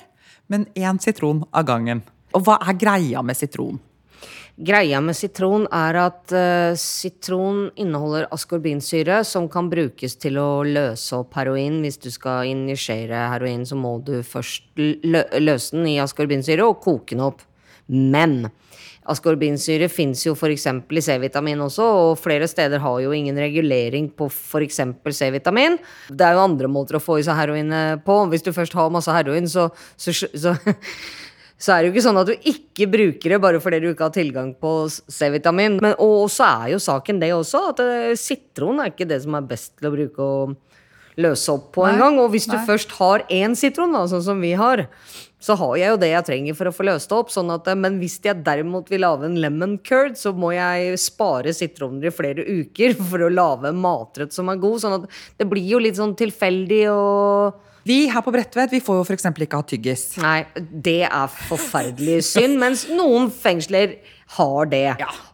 men 0.51 0.67
én 0.75 0.99
sitron 0.99 1.45
av 1.51 1.65
gangen. 1.69 2.03
Og 2.35 2.43
hva 2.45 2.59
er 2.67 2.77
greia 2.79 3.23
med 3.23 3.39
sitron? 3.39 3.79
Greia 4.61 4.99
med 5.01 5.15
sitron 5.17 5.63
er 5.73 5.97
at 5.97 6.33
uh, 6.35 6.75
sitron 6.77 7.69
inneholder 7.79 8.27
askorbinsyre, 8.35 9.21
som 9.25 9.47
kan 9.49 9.71
brukes 9.71 10.17
til 10.21 10.37
å 10.37 10.49
løse 10.67 11.17
opp 11.17 11.37
heroin. 11.39 11.79
Hvis 11.81 11.97
du 12.03 12.11
skal 12.13 12.51
injisere 12.51 13.23
heroin, 13.31 13.63
så 13.65 13.79
må 13.79 13.95
du 14.05 14.19
først 14.27 14.67
lø 14.77 15.23
løse 15.39 15.77
den 15.77 15.87
i 15.93 15.97
askorbinsyre 16.03 16.67
og 16.67 16.83
koke 16.83 17.15
den 17.15 17.25
opp. 17.31 17.41
Men 17.87 18.51
askorbinsyre 19.09 19.89
fins 19.89 20.21
jo 20.27 20.35
f.eks. 20.35 20.67
i 20.69 21.01
C-vitamin 21.01 21.63
også, 21.65 21.87
og 22.03 22.19
flere 22.21 22.47
steder 22.49 22.83
har 22.83 22.99
jo 23.01 23.13
ingen 23.15 23.37
regulering 23.39 24.11
på 24.13 24.27
f.eks. 24.29 24.81
C-vitamin. 25.17 25.79
Det 26.09 26.27
er 26.27 26.37
jo 26.37 26.45
andre 26.45 26.69
måter 26.71 26.99
å 26.99 27.03
få 27.03 27.17
i 27.19 27.25
seg 27.25 27.39
heroin 27.39 27.73
eh, 27.73 27.97
på. 28.05 28.19
Hvis 28.31 28.45
du 28.45 28.53
først 28.55 28.77
har 28.77 28.93
masse 28.93 29.11
heroin, 29.15 29.49
så, 29.49 29.69
så, 29.97 30.13
så 30.13 30.55
så 31.61 31.73
er 31.73 31.81
det 31.81 31.89
jo 31.89 31.95
ikke 31.95 32.05
sånn 32.05 32.21
at 32.21 32.29
du 32.29 32.49
ikke 32.53 32.89
bruker 32.93 33.35
det 33.35 33.41
bare 33.41 33.61
fordi 33.63 33.81
du 33.81 33.91
ikke 33.91 34.09
har 34.09 34.15
tilgang 34.15 34.53
på 34.61 34.75
C-vitamin. 34.89 35.79
Men 35.81 35.97
Og 36.01 36.29
så 36.33 36.49
er 36.63 36.75
jo 36.75 36.81
saken 36.81 37.21
det 37.21 37.33
også, 37.35 37.69
at 37.73 37.85
eh, 37.85 38.11
sitron 38.19 38.83
er 38.83 38.93
ikke 38.93 39.09
det 39.09 39.23
som 39.25 39.37
er 39.37 39.49
best 39.49 39.77
til 39.79 39.89
å 39.89 39.95
bruke 39.95 40.27
og 40.27 40.59
løse 41.21 41.51
opp 41.51 41.71
på 41.75 41.85
en 41.89 41.99
gang. 41.99 42.21
Og 42.21 42.31
hvis 42.33 42.47
du 42.49 42.55
nei. 42.55 42.65
først 42.69 42.93
har 42.99 43.25
én 43.33 43.57
sitron, 43.57 43.93
da, 43.95 44.05
sånn 44.09 44.23
som 44.25 44.41
vi 44.43 44.53
har, 44.57 44.85
så 45.41 45.55
har 45.57 45.73
jeg 45.79 45.93
jo 45.93 45.99
det 46.01 46.11
jeg 46.11 46.27
trenger 46.27 46.57
for 46.57 46.69
å 46.69 46.73
få 46.75 46.85
løst 46.85 47.09
det 47.09 47.17
opp. 47.17 47.31
Sånn 47.33 47.49
at, 47.53 47.65
eh, 47.71 47.77
men 47.77 47.97
hvis 48.01 48.19
jeg 48.23 48.43
derimot 48.45 48.91
vil 48.93 49.01
lage 49.01 49.25
en 49.25 49.39
lemon 49.41 49.79
curd, 49.81 50.19
så 50.19 50.35
må 50.37 50.53
jeg 50.53 50.99
spare 51.01 51.53
sitroner 51.57 52.11
i 52.11 52.13
flere 52.13 52.45
uker 52.45 52.95
for 53.09 53.25
å 53.25 53.33
lage 53.33 53.71
en 53.71 53.81
matrett 53.81 54.35
som 54.35 54.51
er 54.53 54.61
god. 54.61 54.83
Sånn 54.83 54.99
at 54.99 55.09
det 55.41 55.49
blir 55.49 55.65
jo 55.65 55.81
litt 55.81 55.97
sånn 55.99 56.15
tilfeldig 56.19 56.85
og 56.93 57.67
Vi 57.81 58.03
her 58.13 58.21
på 58.21 58.29
Bredtvet 58.29 58.69
vi 58.75 58.79
får 58.85 58.99
jo 58.99 59.05
f.eks. 59.07 59.25
ikke 59.25 59.57
ha 59.57 59.65
tyggis. 59.65 60.03
Nei, 60.21 60.45
det 60.53 61.01
er 61.07 61.31
forferdelig 61.49 62.19
synd, 62.27 62.59
mens 62.61 62.85
noen 62.93 63.31
fengsler 63.33 63.95
har 64.37 64.71
det. 64.71 64.87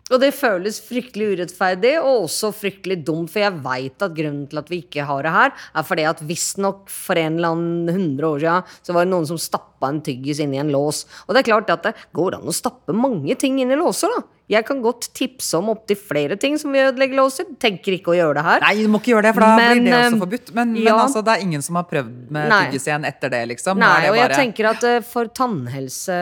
Og 0.08 0.22
det 0.24 0.30
føles 0.36 0.80
fryktelig 0.82 1.34
urettferdig 1.36 1.98
og 2.00 2.28
også 2.28 2.54
fryktelig 2.56 3.02
dumt, 3.08 3.32
for 3.34 3.44
jeg 3.44 3.60
veit 3.66 4.06
at 4.06 4.16
grunnen 4.16 4.46
til 4.48 4.62
at 4.62 4.72
vi 4.72 4.82
ikke 4.86 5.08
har 5.10 5.26
det 5.28 5.34
her, 5.36 5.52
er 5.52 5.88
fordi 5.88 6.08
at 6.08 6.24
visstnok 6.30 6.88
for 6.92 7.20
en 7.20 7.40
eller 7.40 7.58
annen 7.58 7.92
hundre 7.98 8.32
år 8.32 8.46
siden 8.46 8.80
så 8.88 8.96
var 8.96 9.06
det 9.06 9.14
noen 9.14 9.28
som 9.28 9.42
stappa 9.42 9.92
en 9.92 10.02
tyggis 10.06 10.40
i 10.42 10.48
en 10.48 10.72
lås. 10.74 11.04
Og 11.28 11.36
det 11.36 11.44
er 11.44 11.52
klart 11.52 11.76
at 11.76 11.90
det 11.90 11.96
går 12.16 12.40
an 12.40 12.48
å 12.48 12.56
stappe 12.56 12.96
mange 12.96 13.36
ting 13.40 13.60
inn 13.62 13.74
i 13.74 13.80
låser, 13.80 14.16
da. 14.16 14.24
Jeg 14.48 14.64
kan 14.64 14.80
godt 14.80 15.10
tipse 15.12 15.58
om 15.60 15.74
opptil 15.74 15.98
flere 16.00 16.38
ting 16.40 16.54
som 16.56 16.72
vil 16.72 16.86
ødelegge 16.88 17.18
låser. 17.20 17.50
Tenker 17.60 17.98
ikke 17.98 18.14
å 18.14 18.16
gjøre 18.16 18.38
det 18.38 18.44
her. 18.46 18.62
Nei, 18.64 18.86
du 18.86 18.88
må 18.94 19.02
ikke 19.02 19.12
gjøre 19.12 19.26
det, 19.26 19.34
for 19.36 19.44
da 19.44 19.50
Men, 19.58 19.72
blir 19.74 19.92
det 19.92 19.98
også 19.98 20.16
eh, 20.16 20.22
forbudt. 20.22 20.52
Men, 20.56 20.72
ja. 20.78 20.84
men 20.86 21.02
altså, 21.04 21.24
det 21.28 21.34
er 21.34 21.44
ingen 21.44 21.66
som 21.66 21.80
har 21.80 21.88
prøvd 21.90 22.14
med 22.38 22.54
tyggis 22.54 22.88
igjen 22.88 23.08
etter 23.10 23.34
det, 23.34 23.42
liksom. 23.52 23.82
Nei, 23.84 23.90
det 23.92 24.08
bare... 24.08 24.14
og 24.14 24.22
jeg 24.22 24.38
tenker 24.38 24.70
at 24.72 24.88
eh, 24.88 25.02
for 25.04 25.34
tannhelse 25.36 26.20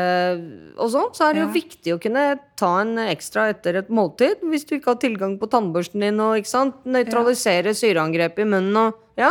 og 0.73 0.89
sånn, 0.95 1.13
så 1.13 1.27
er 1.27 1.37
det 1.37 1.43
jo 1.45 1.51
viktig 1.53 1.93
å 1.93 1.99
kunne 2.01 2.25
ta 2.57 2.64
en 2.81 2.99
ekstra 3.07 3.49
etter 3.53 3.81
et 3.81 3.89
måltid. 3.93 4.43
Hvis 4.51 4.67
du 4.67 4.75
ikke 4.77 4.93
har 4.93 5.01
tilgang 5.01 5.39
på 5.41 5.49
tannbørsten 5.51 6.03
din 6.05 6.21
og 6.23 6.39
ikke 6.39 6.51
sant, 6.51 6.77
nøytralisere 6.85 7.75
syreangrep 7.77 8.39
i 8.41 8.47
munnen 8.49 8.79
og 8.83 9.01
ja. 9.15 9.29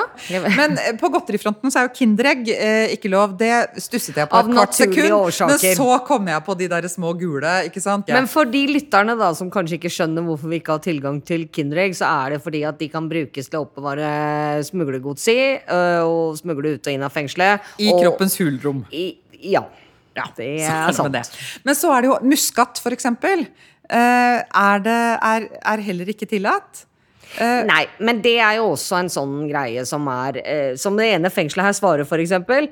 Men 0.57 0.79
eh, 0.81 0.94
på 0.97 1.11
godterifronten 1.12 1.73
så 1.73 1.83
er 1.83 1.88
jo 1.88 1.92
Kinderegg 1.99 2.49
eh, 2.55 2.94
ikke 2.94 3.11
lov. 3.12 3.35
Det 3.37 3.51
stusset 3.85 4.16
jeg 4.16 4.31
på 4.31 4.38
Av 4.38 4.49
et 4.49 4.57
kvart 4.57 4.79
sekund. 4.79 5.12
årsaker. 5.18 5.61
Men 5.61 5.77
så 5.77 5.99
kom 6.09 6.31
jeg 6.33 6.44
på 6.47 6.57
de 6.57 6.68
der 6.73 6.88
små 6.88 7.12
gule, 7.20 7.53
ikke 7.68 7.83
sant? 7.85 8.09
Men 8.09 8.29
for 8.31 8.49
de 8.49 8.62
lytterne 8.70 9.16
da 9.20 9.29
som 9.37 9.53
kanskje 9.53 9.77
ikke 9.77 9.92
skjønner 9.92 10.25
hvorfor 10.25 10.53
vi 10.53 10.62
ikke 10.62 10.79
har 10.79 10.85
tilgang 10.87 11.20
til 11.29 11.47
Kinderegg, 11.53 11.99
så 11.99 12.09
er 12.25 12.37
det 12.37 12.40
fordi 12.47 12.64
at 12.64 12.81
de 12.81 12.88
kan 12.92 13.11
brukes 13.12 13.53
til 13.53 13.61
å 13.61 13.66
oppbevare 13.66 14.09
smuglergods 14.64 15.29
i, 15.35 15.38
øh, 15.61 16.01
og 16.09 16.40
smugle 16.40 16.79
ut 16.79 16.88
og 16.88 16.97
inn 16.97 17.05
av 17.05 17.12
fengselet. 17.12 17.75
I 17.77 17.92
og, 17.92 18.01
kroppens 18.07 18.40
hulrom. 18.40 18.87
I, 18.88 19.11
ja. 19.53 19.66
Det 20.14 20.48
er 20.64 20.96
sant. 20.96 21.12
det. 21.14 21.24
Men 21.66 21.79
så 21.79 21.92
er 21.94 22.05
det 22.05 22.11
jo 22.12 22.18
muskat, 22.31 22.81
for 22.83 22.96
eksempel. 22.96 23.46
Eh, 23.90 24.40
er, 24.40 24.83
det, 24.85 24.98
er, 25.20 25.48
er 25.74 25.87
heller 25.90 26.12
ikke 26.14 26.29
tillatt. 26.31 26.87
Nei, 27.35 27.83
men 27.98 28.20
det 28.22 28.37
er 28.38 28.61
jo 28.61 28.68
også 28.77 29.00
en 29.00 29.09
sånn 29.11 29.48
greie 29.50 29.83
som 29.88 30.05
er 30.07 30.37
uh, 30.38 30.77
Som 30.79 30.94
det 30.94 31.09
ene 31.16 31.33
fengselet 31.35 31.66
her 31.66 31.74
svarer, 31.74 32.07
for 32.07 32.22
eksempel. 32.22 32.68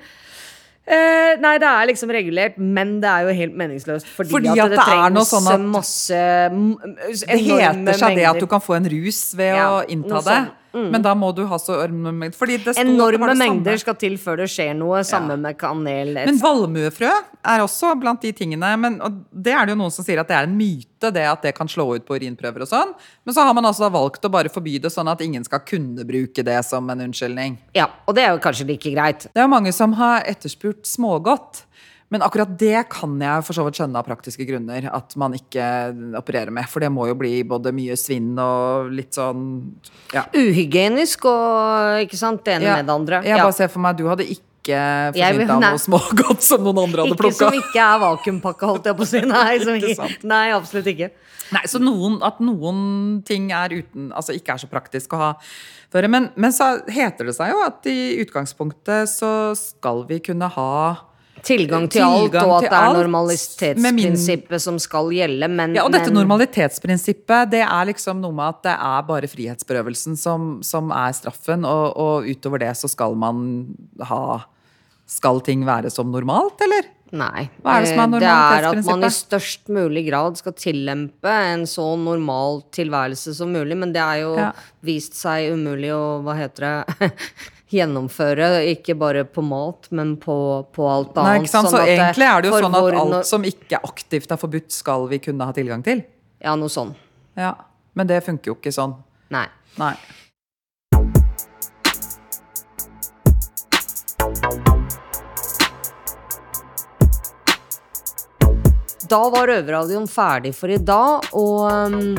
Eh, 0.83 1.37
nei, 1.39 1.53
det 1.63 1.69
er 1.69 1.87
liksom 1.93 2.11
regulert, 2.11 2.57
men 2.59 2.97
det 3.03 3.11
er 3.11 3.29
jo 3.29 3.35
helt 3.39 3.55
meningsløst. 3.59 4.09
Fordi, 4.17 4.33
Fordi 4.35 4.51
at, 4.51 4.65
at 4.65 4.73
det, 4.73 4.79
det 4.81 4.87
trengs 4.89 5.31
sånn 5.31 5.69
masse 5.71 6.23
Det 6.51 7.39
heter 7.39 8.01
seg 8.01 8.19
det 8.19 8.27
at 8.27 8.41
du 8.43 8.49
kan 8.51 8.63
få 8.63 8.75
en 8.81 8.89
rus 8.91 9.21
ved 9.39 9.55
Ja, 9.61 9.69
å 9.77 9.85
innta 9.87 10.19
det. 10.19 10.25
sånn. 10.27 10.51
Mm. 10.73 10.89
Men 10.95 11.03
da 11.05 11.13
må 11.19 11.29
du 11.37 11.43
ha 11.49 11.59
så 11.61 11.79
enorme 11.85 12.13
mengder. 12.25 12.39
Fordi 12.39 12.57
det 12.65 12.75
sto 12.75 12.83
det 12.83 12.93
Enorme 12.95 13.29
det 13.29 13.37
samme. 13.37 13.49
mengder 13.49 13.81
skal 13.83 13.97
til 14.01 14.17
før 14.21 14.41
det 14.43 14.49
skjer 14.53 14.73
noe. 14.79 15.03
Samme 15.05 15.37
med 15.41 15.59
kanel. 15.61 16.15
Men 16.25 16.39
valmuefrø 16.41 17.11
er 17.53 17.65
også 17.65 17.93
blant 18.01 18.23
de 18.25 18.33
tingene. 18.33 18.71
Men, 18.81 19.01
og 19.05 19.19
det 19.33 19.53
er 19.53 19.67
det 19.69 19.75
jo 19.77 19.81
noen 19.83 19.93
som 19.95 20.07
sier 20.07 20.23
at 20.23 20.31
det 20.31 20.37
er 20.39 20.49
en 20.49 20.57
myte, 20.57 21.11
det 21.13 21.27
at 21.29 21.43
det 21.45 21.53
kan 21.57 21.69
slå 21.69 21.89
ut 21.97 22.07
på 22.09 22.17
urinprøver 22.17 22.65
og 22.65 22.71
sånn. 22.71 22.95
Men 23.27 23.37
så 23.37 23.45
har 23.45 23.57
man 23.59 23.69
altså 23.69 23.91
valgt 23.93 24.25
å 24.25 24.31
bare 24.33 24.53
forby 24.53 24.79
det, 24.83 24.93
sånn 24.95 25.11
at 25.13 25.21
ingen 25.25 25.45
skal 25.45 25.61
kunne 25.67 26.07
bruke 26.09 26.45
det 26.47 26.61
som 26.65 26.89
en 26.93 27.05
unnskyldning. 27.09 27.59
Ja, 27.77 27.89
og 28.07 28.17
det 28.17 28.25
er 28.25 28.33
jo 28.37 28.41
kanskje 28.45 28.69
like 28.71 28.95
greit. 28.95 29.27
Det 29.29 29.43
er 29.43 29.49
jo 29.49 29.53
mange 29.53 29.73
som 29.77 29.93
har 29.99 30.23
etterspurt 30.31 30.87
smågodt. 30.89 31.65
Men 32.13 32.21
akkurat 32.27 32.51
det 32.61 32.83
kan 32.93 33.15
jeg 33.23 33.45
for 33.47 33.57
så 33.57 33.65
vidt 33.65 33.79
skjønne 33.81 33.97
av 33.97 34.05
praktiske 34.05 34.45
grunner 34.45 34.85
at 34.93 35.15
man 35.17 35.33
ikke 35.39 35.65
opererer 36.21 36.53
med. 36.53 36.69
For 36.69 36.85
det 36.85 36.91
må 36.93 37.07
jo 37.09 37.17
bli 37.17 37.39
både 37.49 37.73
mye 37.73 37.97
svinn 37.97 38.35
og 38.43 38.91
litt 38.93 39.17
sånn 39.17 39.47
ja. 40.13 40.27
Uhygienisk 40.37 41.25
og 41.31 42.03
ikke 42.05 42.21
sant, 42.21 42.45
det 42.45 42.59
ene 42.59 42.69
Ja. 42.69 42.77
med 42.77 42.91
det 42.91 42.97
andre. 42.99 43.23
Jeg 43.25 43.37
Ja. 43.39 43.45
bare 43.45 43.57
ser 43.57 43.69
for 43.73 43.81
meg 43.81 43.97
du 43.97 44.05
hadde 44.11 44.27
ikke 44.29 44.77
forsynt 45.17 45.51
av 45.51 45.61
noe 45.65 45.79
smågodt 45.81 46.43
som 46.43 46.63
noen 46.63 46.83
andre 46.85 47.03
hadde 47.03 47.17
Ikke 47.17 47.33
som 47.35 47.53
ikke 47.57 47.81
er 47.81 47.99
vakuumpakka, 47.99 48.67
holdt 48.69 48.85
jeg 48.85 48.97
på 48.97 49.03
å 49.03 49.09
si. 49.09 49.21
Nei, 49.33 49.59
ikke, 49.59 50.19
nei 50.23 50.51
absolutt 50.53 50.87
ikke. 50.93 51.11
Nei, 51.53 51.63
så 51.69 51.81
noen, 51.81 52.19
at 52.23 52.39
noen 52.41 53.23
ting 53.25 53.51
er 53.53 53.73
uten, 53.73 54.13
altså 54.13 54.37
ikke 54.37 54.55
er 54.55 54.61
så 54.63 54.69
praktisk 54.69 55.13
å 55.17 55.19
ha 55.19 55.31
føre. 55.93 56.09
Men, 56.09 56.31
men 56.37 56.53
så 56.53 56.83
heter 56.89 57.29
det 57.29 57.35
seg 57.37 57.51
jo 57.53 57.65
at 57.65 57.89
i 57.91 58.21
utgangspunktet 58.23 59.09
så 59.09 59.57
skal 59.57 60.05
vi 60.09 60.21
kunne 60.21 60.49
ha 60.49 60.73
Tilgang 61.43 61.89
til 61.91 62.03
alt, 62.07 62.35
og 62.39 62.53
at 62.61 62.69
det 62.69 62.73
er 62.73 62.93
med 62.93 62.93
min- 62.95 63.03
normalitetsprinsippet 63.03 64.61
som 64.63 64.79
skal 64.79 65.11
gjelde, 65.11 65.49
men 65.51 65.75
Ja, 65.75 65.85
og 65.85 65.93
dette 65.93 66.13
men, 66.13 66.21
normalitetsprinsippet, 66.23 67.51
det 67.51 67.63
er 67.67 67.85
liksom 67.91 68.21
noe 68.23 68.33
med 68.33 68.47
at 68.49 68.63
det 68.69 68.77
er 68.79 69.03
bare 69.09 69.29
frihetsberøvelsen 69.31 70.17
som, 70.17 70.63
som 70.63 70.91
er 70.95 71.13
straffen, 71.19 71.65
og, 71.67 71.97
og 71.99 72.29
utover 72.31 72.63
det 72.63 72.73
så 72.79 72.89
skal 72.91 73.15
man 73.19 73.75
ha 74.01 74.45
Skal 75.13 75.41
ting 75.45 75.65
være 75.67 75.91
som 75.91 76.09
normalt, 76.15 76.61
eller? 76.63 76.87
Nei. 77.13 77.43
Hva 77.61 77.75
er 77.77 77.83
det 77.85 77.89
som 77.91 77.99
er 78.01 78.17
Eh, 78.17 78.21
Det 78.23 78.29
er 78.33 78.67
at 78.71 78.85
man 78.87 79.03
i 79.05 79.11
størst 79.13 79.69
mulig 79.69 80.07
grad 80.09 80.39
skal 80.39 80.53
tillempe 80.57 81.29
en 81.53 81.67
så 81.69 81.85
normal 82.01 82.63
tilværelse 82.73 83.35
som 83.37 83.53
mulig, 83.53 83.77
men 83.77 83.93
det 83.93 84.01
er 84.01 84.23
jo 84.23 84.37
Ja. 84.39 84.53
vist 84.83 85.13
seg 85.19 85.53
umulig 85.53 85.91
å, 85.93 86.23
hva 86.25 86.35
heter 86.39 86.87
det, 87.01 87.13
gjennomføre. 87.81 88.49
Ikke 88.73 88.95
bare 88.99 89.25
på 89.25 89.43
mat, 89.45 89.89
men 89.91 90.17
på, 90.21 90.37
på 90.73 90.89
alt 90.91 91.17
annet. 91.17 91.29
Nei, 91.29 91.37
ikke 91.43 91.53
sant? 91.55 91.69
Så 91.71 91.77
sånn 91.77 91.87
så 91.87 91.93
egentlig 91.97 92.29
er 92.29 92.43
det 92.43 92.51
jo 92.53 92.61
sånn 92.63 92.75
at 92.79 92.89
alt 93.03 93.11
når- 93.17 93.25
som 93.29 93.43
ikke 93.49 93.81
aktivt 93.89 94.31
er 94.33 94.41
forbudt, 94.41 94.71
skal 94.73 95.07
vi 95.09 95.19
kunne 95.19 95.45
ha 95.49 95.53
tilgang 95.57 95.83
til. 95.87 96.05
Ja, 96.43 96.55
noe 96.57 96.69
sånn. 96.73 96.95
Ja, 97.37 97.55
Men 97.95 98.07
det 98.09 98.23
funker 98.25 98.53
jo 98.53 98.55
ikke 98.57 98.73
sånn. 98.73 98.95
Nei. 99.31 99.47
Nei. 99.77 99.95
Da 109.09 109.21
var 109.31 109.49
Røverradioen 109.51 110.07
ferdig 110.09 110.55
for 110.57 110.73
i 110.73 110.79
dag, 110.81 111.27
og 111.37 111.67
um, 111.69 112.15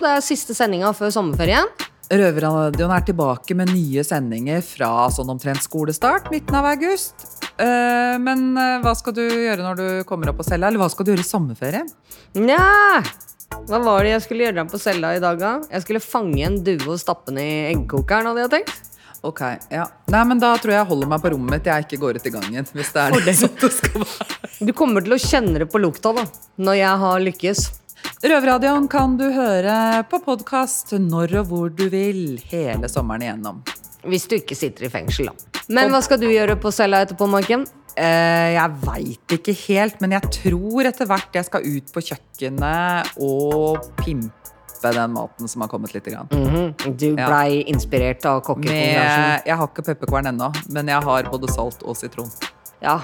det 0.00 0.10
er 0.10 0.24
siste 0.24 0.56
sendinga 0.56 0.90
før 0.96 1.12
sommerferien. 1.14 1.68
Røverradioen 2.12 2.92
er 2.92 3.04
tilbake 3.06 3.54
med 3.56 3.70
nye 3.72 4.02
sendinger 4.04 4.60
fra 4.64 5.06
sånn 5.12 5.30
omtrent 5.32 5.64
skolestart, 5.64 6.28
midten 6.32 6.58
av 6.58 6.66
august. 6.74 7.24
Eh, 7.56 8.16
men 8.20 8.50
eh, 8.60 8.80
hva 8.84 8.92
skal 8.98 9.16
du 9.16 9.22
gjøre 9.24 9.64
når 9.64 9.78
du 9.80 9.86
kommer 10.08 10.30
opp 10.30 10.42
på 10.42 10.46
cella, 10.46 10.68
eller 10.68 10.82
hva 10.82 10.90
skal 10.92 11.06
du 11.06 11.14
gjøre 11.14 11.24
i 11.24 11.28
sommerferien? 11.28 11.88
Nja 12.36 12.60
Hva 13.68 13.78
var 13.80 14.04
det 14.04 14.16
jeg 14.16 14.24
skulle 14.26 14.48
gjøre 14.48 14.66
på 14.68 14.80
cella 14.82 15.14
i 15.16 15.22
dag, 15.22 15.38
da? 15.40 15.54
Jeg 15.70 15.84
skulle 15.86 16.02
fange 16.04 16.42
en 16.44 16.58
due 16.66 16.90
og 16.90 17.00
stappe 17.00 17.30
den 17.32 17.40
i 17.40 17.52
eggkokeren, 17.70 18.28
hadde 18.32 18.44
jeg 18.44 18.52
tenkt. 18.58 18.90
Ok, 19.24 19.40
ja. 19.72 19.86
Nei, 20.12 20.20
men 20.28 20.40
da 20.42 20.50
tror 20.60 20.74
jeg 20.74 20.82
jeg 20.82 20.88
holder 20.90 21.08
meg 21.08 21.22
på 21.24 21.30
rommet 21.32 21.62
til 21.64 21.72
jeg 21.72 21.86
ikke 21.86 22.00
går 22.02 22.18
ut 22.20 22.26
i 22.28 22.32
gangen. 22.34 22.66
Hvis 22.76 22.90
det 22.92 23.06
er 23.06 23.16
det 23.24 23.36
sånn 23.40 23.54
det 23.62 23.70
skal 23.72 24.04
være. 24.04 24.42
Du 24.60 24.74
kommer 24.76 25.06
til 25.06 25.16
å 25.16 25.20
kjenne 25.22 25.62
det 25.62 25.70
på 25.72 25.80
lukta, 25.80 26.12
da. 26.18 26.26
Når 26.60 26.76
jeg 26.82 27.00
har 27.06 27.24
lykkes. 27.24 27.64
Røverradioen 28.24 28.86
kan 28.88 29.18
du 29.20 29.26
høre 29.34 30.02
på 30.08 30.20
podkast 30.24 30.94
når 30.96 31.40
og 31.42 31.48
hvor 31.50 31.72
du 31.72 31.86
vil 31.92 32.38
hele 32.50 32.88
sommeren 32.88 33.24
igjennom. 33.26 33.62
Hvis 34.08 34.28
du 34.28 34.38
ikke 34.38 34.56
sitter 34.56 34.86
i 34.88 34.92
fengsel, 34.92 35.30
da. 35.30 35.60
Men 35.72 35.92
hva 35.92 36.00
skal 36.04 36.20
du 36.20 36.26
gjøre 36.28 36.56
på 36.60 36.72
cella 36.74 37.02
etterpå, 37.04 37.28
Marken? 37.30 37.64
Eh, 37.94 38.54
jeg 38.56 38.72
veit 38.82 39.34
ikke 39.36 39.54
helt, 39.68 40.00
men 40.02 40.16
jeg 40.16 40.32
tror 40.40 40.88
etter 40.90 41.08
hvert 41.08 41.36
jeg 41.38 41.46
skal 41.46 41.68
ut 41.68 41.92
på 41.94 42.02
kjøkkenet 42.08 43.20
og 43.22 43.92
pimpe 44.00 44.92
den 44.92 45.14
maten 45.14 45.48
som 45.48 45.64
har 45.64 45.70
kommet 45.72 45.94
litt. 45.94 46.04
Grann. 46.04 46.28
-hmm. 46.28 46.96
Du 46.96 47.14
Ja. 47.16 47.44
inspirert 47.66 48.24
av 48.26 48.40
kokkekonkurransen? 48.40 49.46
Jeg 49.46 49.56
har 49.56 49.66
ikke 49.68 49.82
pepperkorn 49.82 50.26
ennå, 50.26 50.52
men 50.68 50.88
jeg 50.88 51.02
har 51.02 51.22
både 51.22 51.48
salt 51.48 51.82
og 51.82 51.96
sitron. 51.96 52.30
Ja. 52.84 52.98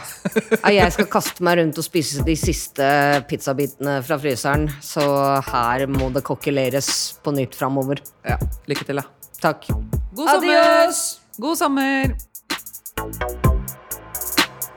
Ja, 0.61 0.71
Jeg 0.75 0.93
skal 0.93 1.09
kaste 1.11 1.45
meg 1.47 1.57
rundt 1.61 1.79
og 1.81 1.87
spise 1.87 2.25
de 2.27 2.35
siste 2.37 2.85
pizzabitene 3.31 3.99
fra 4.05 4.19
fryseren, 4.21 4.69
så 4.85 5.05
her 5.49 5.87
må 5.89 6.11
det 6.13 6.23
kokkeleres 6.27 6.91
på 7.25 7.33
nytt 7.37 7.57
framover. 7.57 8.03
Ja, 8.29 8.37
Lykke 8.69 8.85
til, 8.91 9.01
da. 9.01 9.07
Takk. 9.41 9.71
God 10.13 10.27
sommer! 10.29 10.53
Adios! 10.53 11.01
God 11.41 11.57
sommer! 11.57 12.13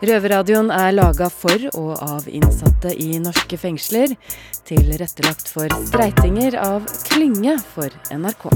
Røverradioen 0.04 0.72
er 0.76 0.92
laga 0.92 1.30
for 1.32 1.68
og 1.80 1.92
av 2.04 2.26
innsatte 2.28 2.92
i 3.00 3.20
norske 3.24 3.60
fengsler. 3.60 4.16
Tilrettelagt 4.68 5.48
for 5.52 5.72
streitinger 5.88 6.58
av 6.60 6.88
Klynge 7.08 7.56
for 7.76 7.92
NRK. 8.12 8.50